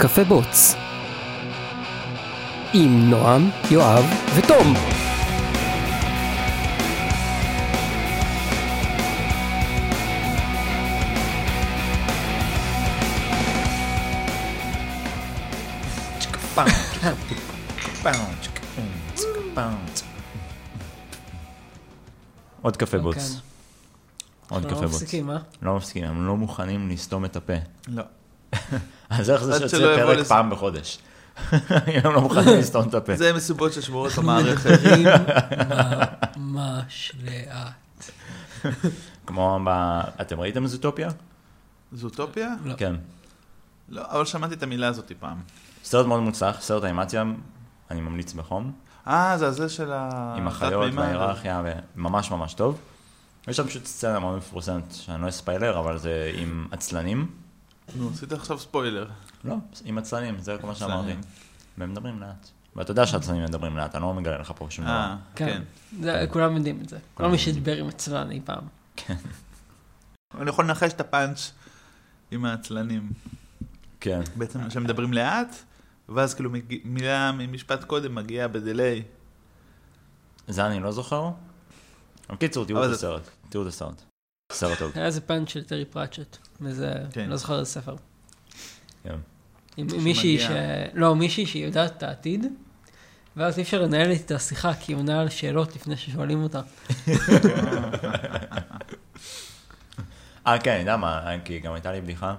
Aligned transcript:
קפה 0.00 0.24
בוץ. 0.24 0.74
עם 2.74 3.10
נועם, 3.10 3.50
יואב 3.70 4.04
ותום. 4.36 4.74
עוד 22.62 22.76
קפה 22.76 22.98
בוץ. 22.98 23.16
כן. 23.16 23.40
עוד 24.48 24.64
אנחנו 24.64 24.76
קפה 24.76 24.84
לא 24.84 24.90
בוץ. 24.90 25.02
מפסיקים, 25.02 25.30
אה? 25.30 25.38
לא 25.62 25.76
מפסיקים, 25.76 26.04
הם 26.04 26.26
לא 26.26 26.36
מוכנים 26.36 26.88
לסתום 26.88 27.24
את 27.24 27.36
הפה. 27.36 27.52
לא. 27.88 28.02
אז 29.10 29.30
איך 29.30 29.42
זה 29.44 29.58
שיוצא 29.58 29.78
פרק 29.96 30.18
לס- 30.18 30.28
פעם 30.28 30.50
בחודש? 30.50 30.98
אם 31.52 31.58
הם 32.04 32.12
לא 32.14 32.20
מוכנים 32.20 32.58
לסתום 32.58 32.88
את 32.88 32.94
הפה. 32.94 33.16
זה 33.16 33.32
מסיבות 33.32 33.72
ששמורות 33.72 34.06
אנחנו 34.08 34.22
במערכת. 34.22 34.70
מדברים 34.70 35.06
ממש 36.36 37.12
לאט. 37.24 38.10
כמו 39.26 39.60
ב... 39.66 39.68
אתם 40.20 40.40
ראיתם 40.40 40.66
זוטופיה? 40.66 41.08
זוטופיה? 41.92 42.54
לא. 42.64 42.74
כן. 42.76 42.94
לא, 43.88 44.02
אבל 44.10 44.24
שמעתי 44.24 44.54
את 44.54 44.62
המילה 44.62 44.88
הזאת 44.88 45.12
פעם. 45.20 45.36
סרט 45.84 46.06
מאוד 46.06 46.20
מוצלח, 46.20 46.60
סרט 46.60 46.84
אנימציה, 46.84 47.24
אני 47.90 48.00
ממליץ 48.00 48.32
בחום. 48.32 48.72
אה, 49.06 49.38
זה 49.38 49.46
הזה 49.46 49.68
של 49.68 49.92
ה... 49.92 50.34
עם 50.38 50.48
החיות 50.48 50.94
וההיררכיה, 50.94 51.62
וממש 51.96 52.30
ממש 52.30 52.54
טוב. 52.54 52.78
יש 53.48 53.56
שם 53.56 53.66
פשוט 53.66 53.86
סצנה 53.86 54.18
מאוד 54.18 54.36
מפורסמת, 54.36 54.82
שאני 54.94 55.22
לא 55.22 55.28
אספיילר, 55.28 55.78
אבל 55.78 55.98
זה 55.98 56.32
עם 56.34 56.66
עצלנים. 56.70 57.26
נו, 57.96 58.10
עשית 58.10 58.32
עכשיו 58.32 58.58
ספוילר. 58.58 59.08
לא, 59.44 59.54
עם 59.84 59.98
עצלנים, 59.98 60.38
זה 60.38 60.56
כל 60.60 60.66
מה 60.66 60.74
שאמרתי. 60.74 61.12
והם 61.78 61.90
מדברים 61.92 62.20
לאט. 62.20 62.48
ואתה 62.76 62.90
יודע 62.90 63.06
שהעצלנים 63.06 63.44
מדברים 63.44 63.76
לאט, 63.76 63.94
אני 63.94 64.02
לא 64.02 64.14
מגלה 64.14 64.38
לך 64.38 64.52
פה 64.56 64.66
שום 64.70 64.84
דבר. 64.84 64.94
אה, 64.94 65.16
כן. 65.34 65.46
כן. 65.46 65.62
זה- 66.02 66.26
כולם 66.30 66.56
יודעים 66.56 66.80
את 66.80 66.88
זה. 66.88 66.98
כל 67.14 67.28
מי 67.28 67.38
שדיבר 67.38 67.76
עם 67.76 67.88
עצלן 67.88 68.30
אי 68.30 68.40
פעם. 68.44 68.64
אני 70.40 70.50
יכול 70.50 70.64
לנחש 70.64 70.92
את 70.92 71.00
הפאנץ' 71.00 71.50
עם 72.30 72.44
העצלנים. 72.44 73.10
כן. 74.00 74.20
בעצם 74.36 74.70
שהם 74.70 74.84
מדברים 74.84 75.12
לאט, 75.12 75.56
ואז 76.08 76.34
כאילו 76.34 76.50
מילה 76.84 77.32
ממשפט 77.32 77.84
קודם 77.84 78.14
מגיעה 78.14 78.48
בדיליי. 78.48 79.02
זה 80.48 80.66
אני 80.66 80.80
לא 80.80 80.92
זוכר. 80.92 81.30
בקיצור, 82.32 82.64
תראו 82.64 82.84
את 82.84 82.90
הסרט. 82.90 83.28
תראו 83.48 83.62
את 83.62 83.68
הסרט. 83.68 84.02
סרט 84.52 84.78
טוב. 84.78 84.92
היה 84.94 85.06
איזה 85.06 85.20
פאנץ' 85.20 85.48
של 85.48 85.64
טרי 85.64 85.84
פרצ'ט. 85.84 86.36
וזה, 86.60 86.92
כן. 87.12 87.28
לא 87.28 87.36
זוכר 87.36 87.58
איזה 87.58 87.70
ספר. 87.70 87.96
כן. 89.02 89.14
מישהי 89.78 90.38
ש... 90.38 90.46
לא, 90.94 91.16
מישהי 91.16 91.46
שהיא 91.46 91.64
יודעת 91.64 91.96
את 91.96 92.02
העתיד. 92.02 92.46
ואז 93.36 93.58
אי 93.58 93.62
אפשר 93.62 93.82
לנהל 93.82 94.10
איתה 94.10 94.34
השיחה, 94.34 94.74
כי 94.74 94.92
היא 94.92 94.98
עונה 94.98 95.20
על 95.20 95.28
שאלות 95.28 95.76
לפני 95.76 95.96
ששואלים 95.96 96.42
אותה. 96.42 96.60
אה, 100.46 100.58
כן, 100.58 100.70
אני 100.70 100.80
יודע 100.80 100.96
מה, 100.96 101.26
כי 101.44 101.58
גם 101.58 101.72
הייתה 101.72 101.92
לי 101.92 102.00
בדיחה. 102.00 102.34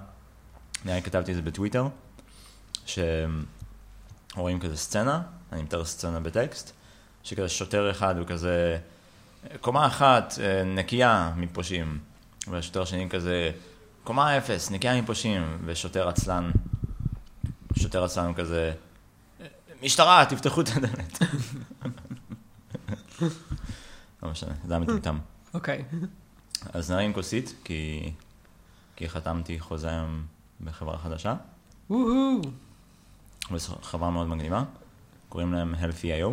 אני 0.86 1.02
כתבתי 1.02 1.32
את 1.32 1.36
זה 1.36 1.42
בטוויטר, 1.42 1.88
שרואים 2.86 4.60
כזה 4.60 4.78
סצנה, 4.78 5.22
אני 5.52 5.62
מתאר 5.62 5.86
סצנה 5.86 6.20
בטקסט, 6.20 6.72
שכזה 7.24 7.50
שוטר 7.50 7.92
אחד 7.92 8.18
הוא 8.18 8.28
כזה, 8.28 8.78
קומה 9.62 9.88
אחת 9.88 10.34
אה, 10.42 10.64
נקייה 10.64 11.34
מפושעים, 11.38 12.00
והשוטר 12.48 12.82
השני 12.82 13.10
כזה, 13.10 13.52
קומה 14.04 14.38
אפס, 14.38 14.72
נקייה 14.72 15.02
מפושעים, 15.02 15.58
ושוטר 15.66 16.08
עצלן, 16.08 16.52
שוטר 17.80 18.04
עצלן 18.04 18.34
כזה, 18.34 18.74
משטרה, 19.84 20.26
תפתחו 20.30 20.62
את 20.62 20.68
הדלת. 20.76 21.20
לא 24.24 24.32
משנה, 24.32 24.54
זה 24.68 24.74
היה 24.74 24.80
מטומטם. 24.80 25.18
אוקיי. 25.54 25.84
אז 26.74 26.92
נרים 26.92 27.14
כוסית, 27.14 27.54
כי, 27.64 28.12
כי 28.96 29.10
חתמתי 29.10 29.60
חוזה 29.60 29.90
היום 29.90 30.24
בחברה 30.62 30.98
חדשה, 30.98 31.36
וואו. 31.90 32.42
חברה 33.82 34.10
מאוד 34.10 34.28
מגניבה, 34.28 34.64
קוראים 35.30 35.54
להם 35.54 35.76
Healthy.io, 35.76 36.30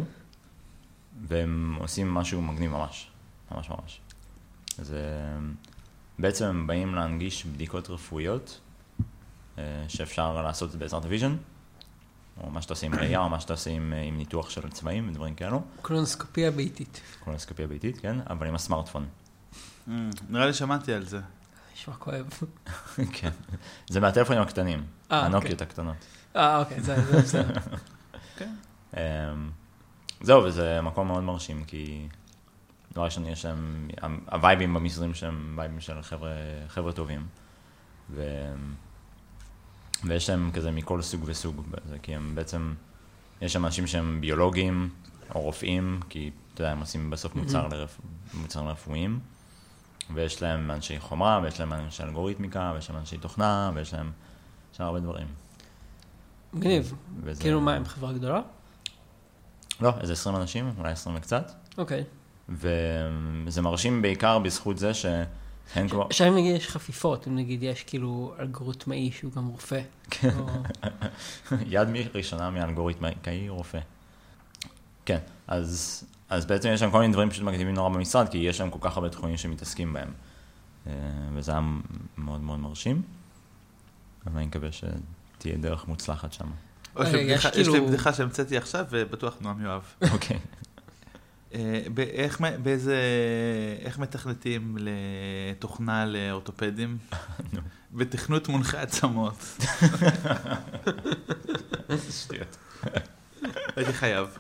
והם 1.29 1.77
עושים 1.81 2.15
משהו 2.15 2.43
מגניב 2.43 2.71
ממש, 2.71 3.11
ממש 3.51 3.71
ממש. 3.71 4.01
אז 4.79 4.93
אה, 4.93 4.99
בעצם 6.19 6.45
הם 6.45 6.67
באים 6.67 6.95
להנגיש 6.95 7.47
בדיקות 7.47 7.91
רפואיות, 7.91 8.61
אה, 9.59 9.85
שאפשר 9.89 10.43
לעשות 10.43 10.75
בעזרת 10.75 11.05
ה 11.05 11.09
vision, 11.09 11.37
או 12.41 12.51
מה 12.51 12.63
שאתה 12.63 12.73
עושה 12.73 12.87
עם 12.87 12.95
ראייה, 13.01 13.21
או 13.21 13.29
מה 13.29 13.41
שאתה 13.41 13.53
עושה 13.53 13.71
עם, 13.71 13.93
אה, 13.93 14.03
עם 14.03 14.17
ניתוח 14.17 14.51
של 14.51 14.71
צבעים 14.71 15.09
ודברים 15.09 15.35
כאלו, 15.35 15.63
קולונוסקופיה 15.83 16.51
ביתית. 16.51 17.01
קולונוסקופיה 17.25 17.67
ביתית, 17.67 17.99
כן, 18.01 18.17
אבל 18.31 18.47
עם 18.47 18.55
הסמארטפון. 18.55 19.07
אמ, 19.89 20.11
נראה 20.29 20.47
לי 20.47 20.55
שמעתי 20.55 20.93
על 20.93 21.05
זה. 21.05 21.21
נשמע 21.75 21.95
כואב. 21.95 22.29
כן, 23.21 23.31
זה 23.91 24.01
מהטלפונים 24.01 24.43
הקטנים, 24.43 24.85
הנוקיות 25.11 25.53
אוקיי. 25.53 25.67
הקטנות. 25.67 25.97
אה, 26.37 26.59
אוקיי, 26.59 26.81
זה 26.81 27.03
זה 27.03 27.23
בסדר. 27.23 27.61
זהו, 30.21 30.45
וזה 30.45 30.81
מקום 30.83 31.07
מאוד 31.09 31.23
מרשים, 31.25 31.65
כי 31.65 32.09
דבר 32.93 33.05
ראשון, 33.05 33.27
יש 33.27 33.45
להם, 33.45 33.89
הווייבים 34.33 34.75
במשרדים 34.75 35.15
שלהם 35.15 35.55
וייבים 35.59 35.81
של 35.81 36.03
חבר'ה, 36.03 36.31
חבר'ה 36.69 36.93
טובים, 36.93 37.27
ו... 38.11 38.23
ויש 40.05 40.31
להם 40.31 40.51
כזה 40.55 40.71
מכל 40.71 41.03
סוג 41.03 41.23
וסוג, 41.25 41.63
כי 42.03 42.15
הם 42.15 42.33
בעצם, 42.35 42.75
יש 43.41 43.53
שם 43.53 43.65
אנשים 43.67 43.87
שהם 43.87 44.21
ביולוגים 44.21 44.89
או 45.35 45.41
רופאים, 45.41 46.01
כי 46.09 46.31
אתה 46.55 46.63
יודע, 46.63 46.73
הם 46.73 46.81
עושים 46.81 47.11
בסוף 47.11 47.35
מוצר, 47.35 47.69
לרפ... 47.69 48.01
מוצרים 48.35 48.69
רפואיים, 48.69 49.21
ויש 50.15 50.43
להם 50.43 50.71
אנשי 50.71 51.01
חומרה, 51.01 51.41
ויש 51.43 51.61
להם 51.61 51.73
אנשי 51.73 52.03
אלגוריתמיקה, 52.03 52.73
ויש 52.75 52.91
להם 52.91 52.99
אנשי 52.99 53.19
תוכנה, 53.19 53.71
ויש 53.75 53.95
להם, 53.95 54.11
יש 54.73 54.81
להם 54.81 54.87
הרבה 54.87 55.01
דברים. 55.01 55.27
מגניב. 56.53 56.95
וזה- 57.23 57.41
כאילו 57.43 57.61
מה, 57.61 57.75
הם 57.75 57.85
חברה 57.85 58.13
גדולה? 58.13 58.41
לא, 59.81 59.93
איזה 60.01 60.13
20 60.13 60.37
אנשים, 60.37 60.73
אולי 60.79 60.93
20 60.93 61.17
וקצת. 61.17 61.53
אוקיי. 61.79 62.05
וזה 62.49 63.63
מרשים 63.63 64.03
בעיקר 64.03 64.39
בזכות 64.39 64.79
זה 64.79 64.95
שהן 64.95 65.89
כבר... 65.91 66.07
עכשיו 66.11 66.29
אם 66.29 66.35
נגיד 66.37 66.57
יש 66.57 66.69
חפיפות, 66.69 67.29
אם 67.29 67.37
נגיד 67.37 67.63
יש 67.63 67.83
כאילו 67.85 68.35
אלגוריתמאי 68.41 69.11
שהוא 69.13 69.33
גם 69.33 69.47
רופא. 69.47 69.81
כן. 70.11 70.31
או- 70.39 70.47
יד 71.67 71.89
מי- 71.89 72.09
ראשונה 72.15 72.51
מאלגוריתמאי 72.51 73.13
רופא. 73.49 73.79
כן, 75.05 75.19
אז, 75.47 76.05
אז 76.29 76.47
בעצם 76.47 76.69
יש 76.73 76.81
שם 76.81 76.91
כל 76.91 77.01
מיני 77.01 77.13
דברים 77.13 77.31
פשוט 77.31 77.45
מגניבים 77.45 77.75
נורא 77.75 77.89
במשרד, 77.89 78.29
כי 78.29 78.39
יש 78.39 78.59
שם 78.59 78.71
כל 78.71 78.79
כך 78.81 78.97
הרבה 78.97 79.09
תחומים 79.09 79.37
שמתעסקים 79.37 79.93
בהם. 79.93 80.09
אה, 80.87 80.93
וזה 81.35 81.53
היה 81.53 81.61
מאוד 82.19 82.41
מאוד 82.41 82.59
מרשים. 82.59 83.03
אבל 84.27 84.37
אני 84.39 84.47
מקווה 84.47 84.69
שתהיה 84.73 85.57
דרך 85.57 85.89
מוצלחת 85.89 86.33
שם. 86.33 86.47
יש 87.03 87.15
לי 87.15 87.25
בדיחה- 87.25 87.51
כאילו- 87.51 87.87
בדיחה 87.87 88.13
שהמצאתי 88.13 88.57
עכשיו, 88.57 88.85
ובטוח 88.91 89.37
נועם 89.41 89.61
יואב. 89.61 89.83
אוקיי. 90.13 90.39
אה, 91.55 91.81
באיזה... 92.63 92.97
איך 93.85 93.99
מתכנתים 93.99 94.77
לתוכנה 94.81 96.07
לאורתופדים? 96.07 96.99
בתכנות 97.95 98.49
מונחי 98.49 98.77
עצמות. 98.77 99.57
שטויות. 102.11 102.57
הייתי 103.77 103.93
חייב. 103.93 104.39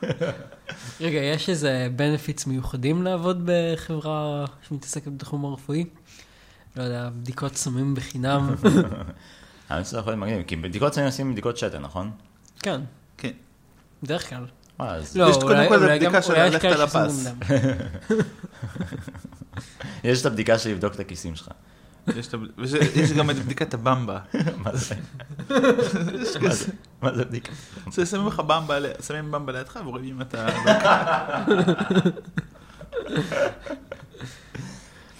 רגע, 1.00 1.18
יש 1.18 1.48
איזה 1.48 1.88
בנפיטס 1.96 2.46
מיוחדים 2.46 3.02
לעבוד 3.02 3.42
בחברה 3.50 4.44
שמתעסקת 4.68 5.08
בתחום 5.08 5.44
הרפואי? 5.44 5.84
לא 6.76 6.82
יודע, 6.82 7.08
בדיקות 7.16 7.56
סמים 7.56 7.94
בחינם? 7.94 8.54
שזה 9.82 9.98
יכול 9.98 10.12
להיות 10.12 10.22
מגניב, 10.22 10.42
כי 10.46 10.56
בדיקות 10.56 10.94
סמים 10.94 11.06
עושים 11.06 11.32
בדיקות 11.32 11.56
שתן, 11.56 11.82
נכון? 11.82 12.10
כן, 12.66 12.80
כן. 13.18 13.30
בדרך 14.02 14.28
כלל. 14.28 14.46
אז 14.78 15.16
לא, 15.16 15.30
יש 15.30 15.36
קודם 15.36 15.68
כל, 15.68 15.78
זה 15.78 15.84
אולי 15.84 15.98
בדיקה 15.98 16.12
גם- 16.12 16.22
של 16.22 16.32
ללכת 16.34 16.64
על 16.64 16.82
הפס. 16.82 17.26
יש 20.04 20.20
את 20.20 20.26
הבדיקה 20.26 20.58
של 20.58 20.70
לבדוק 20.70 20.94
את 20.94 21.00
הכיסים 21.00 21.36
שלך. 21.36 21.48
יש 22.16 22.26
את 23.10 23.16
גם 23.16 23.30
את 23.30 23.36
בדיקת 23.36 23.74
הבמבה. 23.74 24.18
מה 24.64 24.76
זה? 24.76 24.94
מה 27.02 27.12
זה? 27.14 27.24
בדיקה? 27.24 27.52
שמים 28.06 28.26
לך 28.26 28.40
במבה, 28.40 28.78
שמים 29.06 29.32
במבה 29.32 29.52
לידך 29.52 29.78
ורואים 29.86 30.04
אם 30.04 30.20
אתה... 30.20 30.46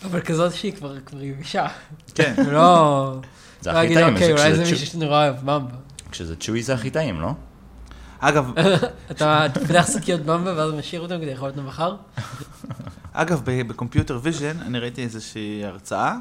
אבל 0.04 0.20
כזאת 0.20 0.54
שהיא 0.54 0.72
כבר 0.72 0.96
יבשה. 1.20 1.66
כן. 2.14 2.34
לא... 2.50 3.20
זה 3.60 3.72
לא 3.72 3.78
הכי 3.78 3.94
טעים, 3.94 4.14
אוקיי, 4.14 4.32
אולי 4.32 4.54
זה 4.54 4.60
מישהו 4.60 4.86
שנורא 4.86 5.24
אוהב 5.24 5.36
במבה. 5.40 5.85
כשזה 6.16 6.36
צ'וי 6.36 6.62
זה 6.62 6.74
הכי 6.74 6.90
טעים, 6.90 7.20
לא? 7.20 7.32
אגב, 8.18 8.52
אתה 9.10 9.46
פותח 9.54 9.86
שקיות 9.92 10.20
במבה 10.20 10.56
ואז 10.56 10.72
משאיר 10.72 11.00
אותם 11.00 11.16
כדי 11.16 11.30
לאכול 11.30 11.50
אותם 11.50 11.66
מחר? 11.66 11.96
אגב, 13.12 13.42
ב 13.44 13.53
computer 13.53 14.18
vision 14.22 14.60
אני 14.60 14.78
ראיתי 14.78 15.02
איזושהי 15.02 15.64
הרצאה 15.64 16.16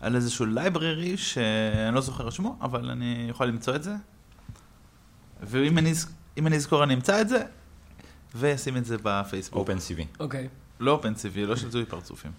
על 0.00 0.16
איזשהו 0.16 0.46
library 0.46 1.16
שאני 1.16 1.94
לא 1.94 2.00
זוכר 2.00 2.28
את 2.28 2.32
שמו, 2.32 2.56
אבל 2.60 2.90
אני 2.90 3.26
יכול 3.30 3.46
למצוא 3.46 3.76
את 3.76 3.82
זה. 3.82 3.94
ואם 5.42 5.78
אני, 6.46 6.56
אזכור 6.56 6.84
אני 6.84 6.94
אמצא 6.94 7.20
את 7.20 7.28
זה, 7.28 7.42
ואשים 8.34 8.76
את 8.76 8.84
זה 8.84 8.96
בפייסבוק. 9.02 9.68
OpenCV. 9.68 10.02
אוקיי. 10.20 10.48
לא 10.80 11.00
OpenCV, 11.02 11.36
לא 11.36 11.56
של 11.56 11.70
זיהוי 11.70 11.86
פרצופים. 11.86 12.32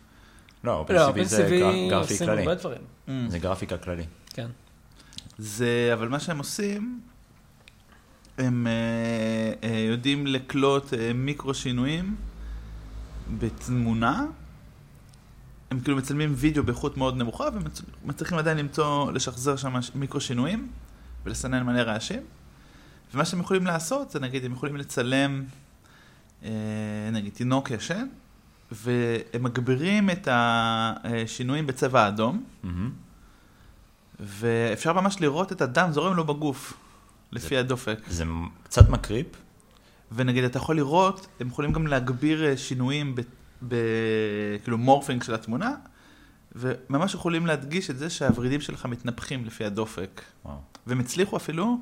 לא, 0.63 0.85
לא, 0.89 1.09
OpenCV 1.09 1.23
זה 1.23 1.59
גרפי 1.89 2.17
כללי. 2.17 2.55
דברים. 2.55 2.81
זה 3.27 3.39
גרפיקה 3.39 3.77
כללי. 3.77 4.05
כן. 4.33 4.47
זה, 5.41 5.89
אבל 5.93 6.07
מה 6.07 6.19
שהם 6.19 6.37
עושים, 6.37 7.01
הם 8.37 8.67
אה, 8.67 9.53
אה, 9.69 9.79
יודעים 9.79 10.27
לקלוט 10.27 10.93
אה, 10.93 11.13
מיקרו 11.13 11.53
שינויים 11.53 12.15
בתמונה. 13.39 14.25
הם 15.71 15.79
כאילו 15.79 15.97
מצלמים 15.97 16.33
וידאו 16.35 16.63
באיכות 16.63 16.97
מאוד 16.97 17.17
נמוכה, 17.17 17.45
ומצליחים 18.03 18.37
עדיין 18.37 18.57
למצוא, 18.57 19.11
לשחזר 19.11 19.55
שם 19.55 19.73
מיקרו 19.95 20.21
שינויים, 20.21 20.67
ולסנן 21.25 21.63
מלא 21.63 21.81
רעשים. 21.81 22.21
ומה 23.13 23.25
שהם 23.25 23.39
יכולים 23.39 23.65
לעשות, 23.65 24.11
זה 24.11 24.19
נגיד, 24.19 24.45
הם 24.45 24.51
יכולים 24.51 24.77
לצלם, 24.77 25.43
אה, 26.43 26.49
נגיד, 27.11 27.33
תינוק 27.33 27.71
ישן, 27.71 28.07
והם 28.71 29.43
מגבירים 29.43 30.09
את 30.09 30.27
השינויים 30.31 31.67
בצבע 31.67 32.07
אדום. 32.07 32.43
מהמם. 32.63 32.91
ואפשר 34.21 34.93
ממש 34.93 35.21
לראות 35.21 35.51
את 35.51 35.61
הדם 35.61 35.89
זורם 35.91 36.15
לו 36.15 36.23
בגוף, 36.23 36.73
לפי 37.31 37.57
הדופק. 37.57 37.99
זה 38.07 38.23
קצת 38.63 38.89
מקריפ. 38.89 39.27
ונגיד, 40.11 40.43
אתה 40.43 40.57
יכול 40.57 40.75
לראות, 40.75 41.27
הם 41.39 41.47
יכולים 41.47 41.71
גם 41.71 41.87
להגביר 41.87 42.45
אה, 42.45 42.57
שינויים, 42.57 43.15
ב, 43.15 43.21
ב, 43.67 43.75
כאילו 44.63 44.77
מורפינג 44.77 45.23
של 45.23 45.33
התמונה, 45.33 45.75
וממש 46.55 47.13
יכולים 47.13 47.45
להדגיש 47.45 47.89
את 47.89 47.97
זה 47.97 48.09
שהוורידים 48.09 48.61
שלך 48.61 48.85
מתנפחים 48.85 49.45
לפי 49.45 49.65
הדופק. 49.65 50.21
וואו. 50.45 50.57
והם 50.87 50.99
הצליחו 50.99 51.37
אפילו 51.37 51.77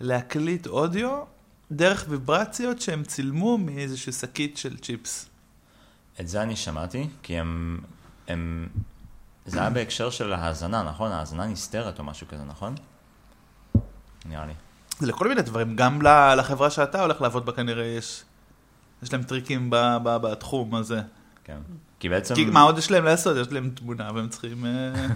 להקליט 0.00 0.66
אודיו 0.66 1.22
דרך 1.72 2.04
ויברציות 2.08 2.80
שהם 2.80 3.04
צילמו 3.04 3.58
מאיזושהי 3.58 4.12
שקית 4.12 4.56
של 4.56 4.78
צ'יפס. 4.78 5.28
את 6.20 6.28
זה 6.28 6.42
אני 6.42 6.56
שמעתי, 6.56 7.08
כי 7.22 7.38
הם... 7.38 7.80
הם... 8.28 8.68
זה 9.48 9.60
היה 9.60 9.70
בהקשר 9.70 10.10
של 10.10 10.32
האזנה, 10.32 10.82
נכון? 10.82 11.12
האזנה 11.12 11.46
נסתרת 11.46 11.98
או 11.98 12.04
משהו 12.04 12.28
כזה, 12.28 12.44
נכון? 12.44 12.74
נראה 14.26 14.46
לי. 14.46 14.52
זה 14.98 15.06
לכל 15.06 15.28
מיני 15.28 15.42
דברים, 15.42 15.76
גם 15.76 16.02
לחברה 16.38 16.70
שאתה 16.70 17.02
הולך 17.02 17.20
לעבוד 17.20 17.46
בה 17.46 17.52
כנראה 17.52 17.84
יש, 17.84 18.24
יש 19.02 19.12
להם 19.12 19.22
טריקים 19.22 19.70
ב, 19.70 19.76
ב, 20.02 20.16
בתחום 20.16 20.74
הזה. 20.74 21.00
כן. 21.44 21.58
כי 22.00 22.08
בעצם... 22.08 22.34
כי 22.34 22.44
מה 22.44 22.60
עוד 22.62 22.78
יש 22.78 22.90
להם 22.90 23.04
לעשות? 23.04 23.36
יש 23.36 23.52
להם 23.52 23.70
תמונה 23.70 24.10
והם 24.14 24.28
צריכים... 24.28 24.66
אה, 24.66 24.94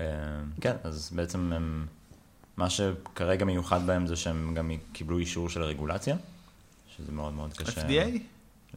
אה, 0.00 0.06
כן, 0.60 0.76
אז 0.84 1.10
בעצם 1.14 1.52
הם... 1.52 1.86
מה 2.56 2.70
שכרגע 2.70 3.44
מיוחד 3.44 3.86
בהם 3.86 4.06
זה 4.06 4.16
שהם 4.16 4.54
גם 4.54 4.70
קיבלו 4.92 5.18
אישור 5.18 5.48
של 5.48 5.62
רגולציה, 5.62 6.16
שזה 6.96 7.12
מאוד 7.12 7.32
מאוד 7.32 7.52
קשה. 7.52 7.82
FDA? 7.82 8.18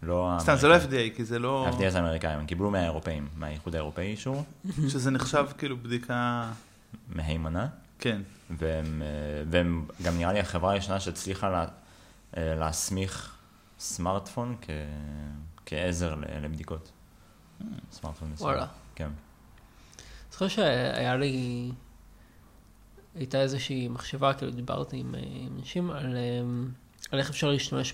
לא 0.05 0.35
סתם, 0.39 0.55
זה 0.55 0.67
לא. 0.67 0.77
FDA, 0.77 1.15
כי 1.15 1.25
זה 1.25 1.39
לא... 1.39 1.67
ה-FDA 1.67 1.89
זה 1.89 1.97
האמריקאים, 1.97 2.39
הם 2.39 2.45
קיבלו 2.45 2.71
מהאירופאים, 2.71 3.27
מהאיחוד 3.35 3.75
האירופאי 3.75 4.03
אישור, 4.03 4.43
שזה 4.89 5.11
נחשב 5.11 5.45
כאילו 5.57 5.77
בדיקה... 5.77 6.51
מהימנה, 7.09 7.67
כן. 7.99 8.21
והם, 8.49 9.01
אה, 9.01 9.07
והם 9.49 9.85
גם 10.03 10.17
נראה 10.17 10.33
לי 10.33 10.39
החברה 10.39 10.73
הישנה 10.73 10.99
שהצליחה 10.99 11.49
לה, 11.49 11.65
אה, 12.37 12.55
להסמיך 12.55 13.35
סמארטפון 13.79 14.55
כ, 14.61 14.69
כעזר 15.65 16.15
ל- 16.15 16.45
לבדיקות. 16.45 16.91
סמארטפון 17.91 18.31
מסוים. 18.33 18.49
וואלה. 18.49 18.67
כן. 18.95 19.09
זוכר 20.31 20.47
שהיה 20.47 21.15
לי, 21.15 21.71
הייתה 23.15 23.41
איזושהי 23.41 23.87
מחשבה, 23.87 24.33
כאילו 24.33 24.51
דיברתי 24.51 24.97
עם, 24.97 25.15
אה, 25.15 25.19
אנשים 25.57 25.91
על, 25.91 26.15
על 27.11 27.19
איך 27.19 27.29
אפשר 27.29 27.51
להשתמש 27.51 27.93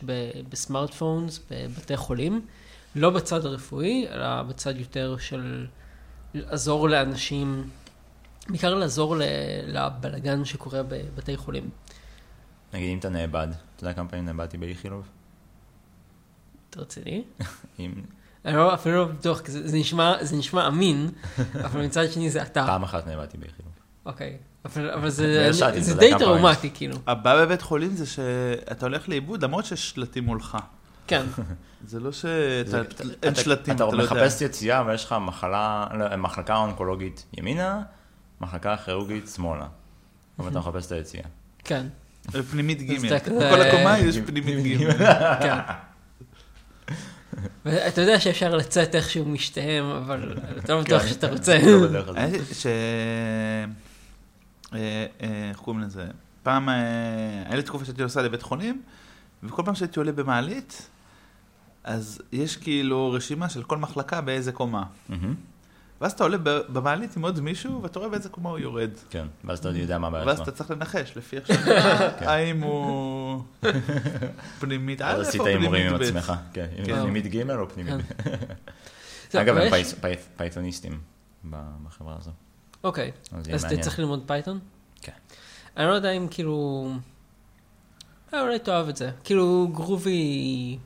בסמארטפונס 0.50 1.40
בבתי 1.52 1.98
חולים, 1.98 2.46
לא 2.96 3.10
בצד 3.10 3.46
הרפואי, 3.46 4.08
אלא 4.12 4.44
בצד 4.44 4.78
יותר 4.78 5.18
של 5.18 5.68
לעזור 6.34 6.90
לאנשים, 6.90 7.70
בעיקר 8.50 8.74
לעזור 8.74 9.16
לבלגן 9.68 10.46
שקורה 10.46 10.84
בבתי 10.84 11.38
חולים. 11.38 11.70
נגיד 12.74 12.90
אם 12.90 13.00
אתה 13.00 13.10
נאבד, 13.10 13.48
אתה 13.76 13.84
יודע 13.84 13.94
כמה 13.94 14.10
פעמים 14.10 14.26
נאבדתי 14.26 14.58
באיכילוב? 14.58 15.08
אתה 16.70 16.82
רציני? 16.82 17.24
אם 17.80 17.94
אני 18.46 18.56
לא, 18.56 18.74
אפילו 18.74 18.96
לא 18.96 19.06
בטוח, 19.06 19.42
כי 19.42 19.52
זה, 19.52 19.68
זה, 19.68 19.78
נשמע, 19.78 20.24
זה 20.24 20.36
נשמע 20.36 20.68
אמין, 20.68 21.10
אבל 21.66 21.86
מצד 21.86 22.12
שני 22.12 22.30
זה 22.30 22.42
אתה. 22.42 22.66
פעם 22.68 22.84
אחת 22.84 23.08
נאבדתי 23.08 23.38
באיכילוב. 23.38 23.72
אוקיי. 24.06 24.38
אבל, 24.66 24.92
אבל 24.92 25.10
זה, 25.10 25.52
זה 25.52 25.70
אתה 25.70 25.78
יודע 25.78 26.00
די. 26.00 26.14
טראומטי, 26.20 26.70
כאילו. 26.74 26.96
הבעיה 27.08 27.46
בבית 27.46 27.62
חולים 27.62 27.96
זה 27.96 28.06
שאתה 28.06 28.86
הולך 28.86 29.10
לאיבוד 29.10 29.44
למרות 29.44 29.66
שיש 29.66 29.90
שלטים 29.90 30.24
מולך. 30.24 30.58
כן. 31.08 31.26
זה 31.88 32.00
לא 32.00 32.12
זה- 32.12 32.16
שאתה... 32.18 32.82
אתה- 32.82 33.04
אין 33.24 33.34
אתה- 33.34 33.42
שלטים, 33.44 33.76
אתה 33.76 33.88
אתה 33.88 33.96
לא 33.96 34.04
יודע. 34.04 34.16
מחפש 34.16 34.42
יציאה 34.42 34.84
ויש 34.88 35.06
לך 35.06 35.16
מחלה, 35.22 35.88
לא, 35.94 36.16
מחלקה 36.16 36.56
אונקולוגית 36.56 37.26
ימינה, 37.38 37.82
מחלקה 38.42 38.78
כירורגית 38.78 39.28
שמאלה. 39.36 39.66
ואתה 40.40 40.60
מחפש 40.60 40.86
את 40.88 40.92
היציאה. 40.92 41.24
כן, 41.64 41.86
פנימית 42.52 42.80
אז 42.98 43.04
ג'. 43.04 43.14
אתה 43.14 43.30
בכל 43.32 43.62
הקומה 43.62 44.00
יש 44.00 44.18
פנימית 44.26 44.66
ג'. 44.82 44.92
כן. 45.44 45.58
ואתה 47.66 48.02
יודע 48.02 48.20
שאפשר 48.20 48.56
לצאת 48.56 48.96
איכשהו 48.96 49.26
משתיהם, 49.26 49.86
אבל 49.86 50.38
אתה 50.58 50.74
לא 50.76 50.82
בטוח 50.82 51.02
כן. 51.02 51.08
שאתה 51.08 51.28
רוצה. 51.28 51.58
איך 55.50 55.58
קוראים 55.58 55.82
לזה? 55.84 56.08
פעם, 56.44 56.70
אה, 56.70 56.76
היה 57.46 57.56
לי 57.56 57.64
תקופה 57.64 57.86
שהייתי 57.86 58.02
נוסע 58.04 58.22
לבית 58.22 58.42
חולים, 58.42 58.82
וכל 59.44 59.62
פעם 59.66 59.76
שהייתי 59.76 60.00
עולה 60.00 60.12
במעלית, 60.12 60.90
אז 61.84 62.22
יש 62.32 62.58
כאילו 62.58 63.12
רשימה 63.12 63.50
של 63.50 63.64
כל 63.64 63.78
מחלקה 63.78 64.22
באיזה 64.22 64.52
קומה. 64.52 64.84
ואז 66.02 66.12
אתה 66.12 66.24
עולה 66.24 66.38
ב- 66.38 66.50
במעלית 66.74 67.18
עם 67.18 67.24
עוד 67.24 67.40
מישהו, 67.40 67.82
ואתה 67.84 68.00
רואה 68.00 68.12
באיזה 68.12 68.30
קומה 68.30 68.50
הוא 68.50 68.60
יורד. 68.60 68.90
כן, 69.10 69.28
ואז 69.44 69.60
אתה 69.60 69.70
יודע 69.70 69.98
מה 69.98 70.08
הבעיה 70.08 70.26
ואז. 70.28 70.40
אתה 70.40 70.52
צריך 70.52 70.72
לנחש 70.72 71.18
לפי 71.18 71.36
איך 71.38 71.48
שאתה, 71.48 71.72
האם 72.32 72.62
הוא 72.64 73.44
פנימית 74.60 75.02
א' 75.02 75.06
אז 75.06 75.16
או 75.18 75.22
עשית 75.22 75.42
פנימית 75.42 75.62
הימורים 75.62 75.88
עם 75.88 75.98
ב'. 75.98 76.02
עצמך. 76.02 76.34
כן, 76.54 76.68
כן. 76.86 77.02
פנימית 77.02 77.26
ג' 77.28 77.52
או 77.52 77.70
פנימית 77.70 77.94
כן. 78.24 78.32
ב'. 79.34 79.38
אגב, 79.42 79.58
הם 79.58 79.72
פייתוניסטים 80.38 81.00
ב- 81.50 81.56
בחברה 81.88 82.16
הזו. 82.20 82.32
אוקיי, 82.84 83.12
אז 83.54 83.66
אתה. 83.66 83.78
צריך 83.82 84.00
ללמוד 84.00 84.24
Python? 84.28 84.60
כן. 85.02 85.12
אני 85.78 85.88
לא 85.88 85.94
יודע 85.94 86.12
אם 86.12 86.28
כאילו... 86.32 86.90
אה, 88.34 88.42
אולי 88.42 88.60
תאהב 88.60 88.90
את 88.90 88.98
זה. 88.98 89.12
כאילו, 89.24 89.68
Groovy, 89.74 90.78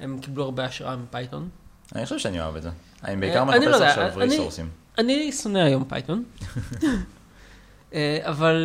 הם 0.00 0.18
קיבלו 0.20 0.44
הרבה 0.44 0.64
השראה 0.64 0.96
מ 0.96 1.02
Python. 1.02 1.48
אני 1.94 2.04
חושב 2.04 2.18
שאני 2.18 2.40
אוהב 2.40 2.56
את 2.56 2.62
זה. 2.62 2.70
אני 3.04 3.14
אה, 3.14 3.20
בעיקר 3.20 3.44
לא 3.44 3.44
מחפש 3.44 3.62
יודע, 3.62 3.88
עכשיו 3.88 4.10
ריסורסים. 4.16 4.68
אני 4.98 5.32
שונא 5.32 5.58
היום 5.58 5.84
Python. 5.84 6.24
אה, 7.94 8.18
אבל, 8.22 8.56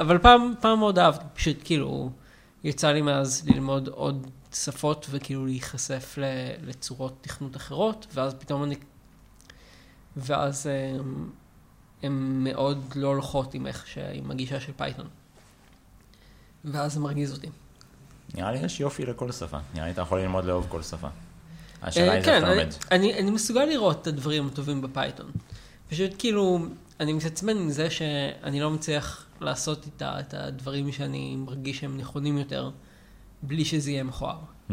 אבל 0.00 0.18
פעם, 0.18 0.54
פעם 0.60 0.78
מאוד 0.78 0.98
אהבתי, 0.98 1.24
פשוט 1.34 1.56
כאילו, 1.64 2.10
יצא 2.64 2.92
לי 2.92 3.02
מאז 3.02 3.42
ללמוד 3.46 3.88
עוד 3.88 4.26
שפות 4.54 5.06
וכאילו 5.10 5.46
להיחשף 5.46 6.14
ל- 6.18 6.68
לצורות 6.68 7.18
תכנות 7.20 7.56
אחרות, 7.56 8.06
ואז 8.14 8.34
פתאום 8.34 8.64
אני... 8.64 8.76
ואז 10.16 10.66
הם 12.02 12.44
מאוד 12.44 12.84
לא 12.94 13.08
הולכות 13.08 13.54
עם 13.54 13.66
איך 13.66 13.86
ש... 13.86 13.98
עם 13.98 14.30
הגישה 14.30 14.60
של 14.60 14.72
Python. 14.76 15.06
ואז 16.64 16.92
זה 16.92 17.00
מרגיז 17.00 17.32
אותי. 17.32 17.48
נראה 18.34 18.52
לי 18.52 18.58
יש 18.58 18.80
יופי 18.80 19.06
לכל 19.06 19.32
שפה. 19.32 19.58
נראה 19.74 19.86
לי 19.86 19.92
אתה 19.92 20.00
יכול 20.00 20.20
ללמוד 20.20 20.44
לאהוב 20.44 20.66
כל 20.68 20.82
שפה. 20.82 21.08
השאלה 21.82 22.06
אה, 22.06 22.12
היא 22.12 22.18
איך 22.18 22.26
כן, 22.26 22.38
אתה 22.38 22.46
אני, 22.46 22.56
לומד. 22.56 22.72
אני, 22.90 23.18
אני 23.18 23.30
מסוגל 23.30 23.64
לראות 23.64 24.02
את 24.02 24.06
הדברים 24.06 24.46
הטובים 24.46 24.82
ב 24.82 24.88
Python. 24.88 25.30
פשוט 25.88 26.10
כאילו, 26.18 26.58
אני 27.00 27.12
מתעצבן 27.12 27.56
עם 27.56 27.70
זה 27.70 27.90
שאני 27.90 28.60
לא 28.60 28.70
מצליח 28.70 29.26
לעשות 29.40 29.86
איתה 29.86 30.20
את 30.20 30.34
הדברים 30.34 30.92
שאני 30.92 31.36
מרגיש 31.36 31.78
שהם 31.78 31.96
נכונים 31.96 32.38
יותר, 32.38 32.70
בלי 33.42 33.64
שזה 33.64 33.90
יהיה 33.90 34.04
מכוער. 34.04 34.38
Hmm. 34.68 34.72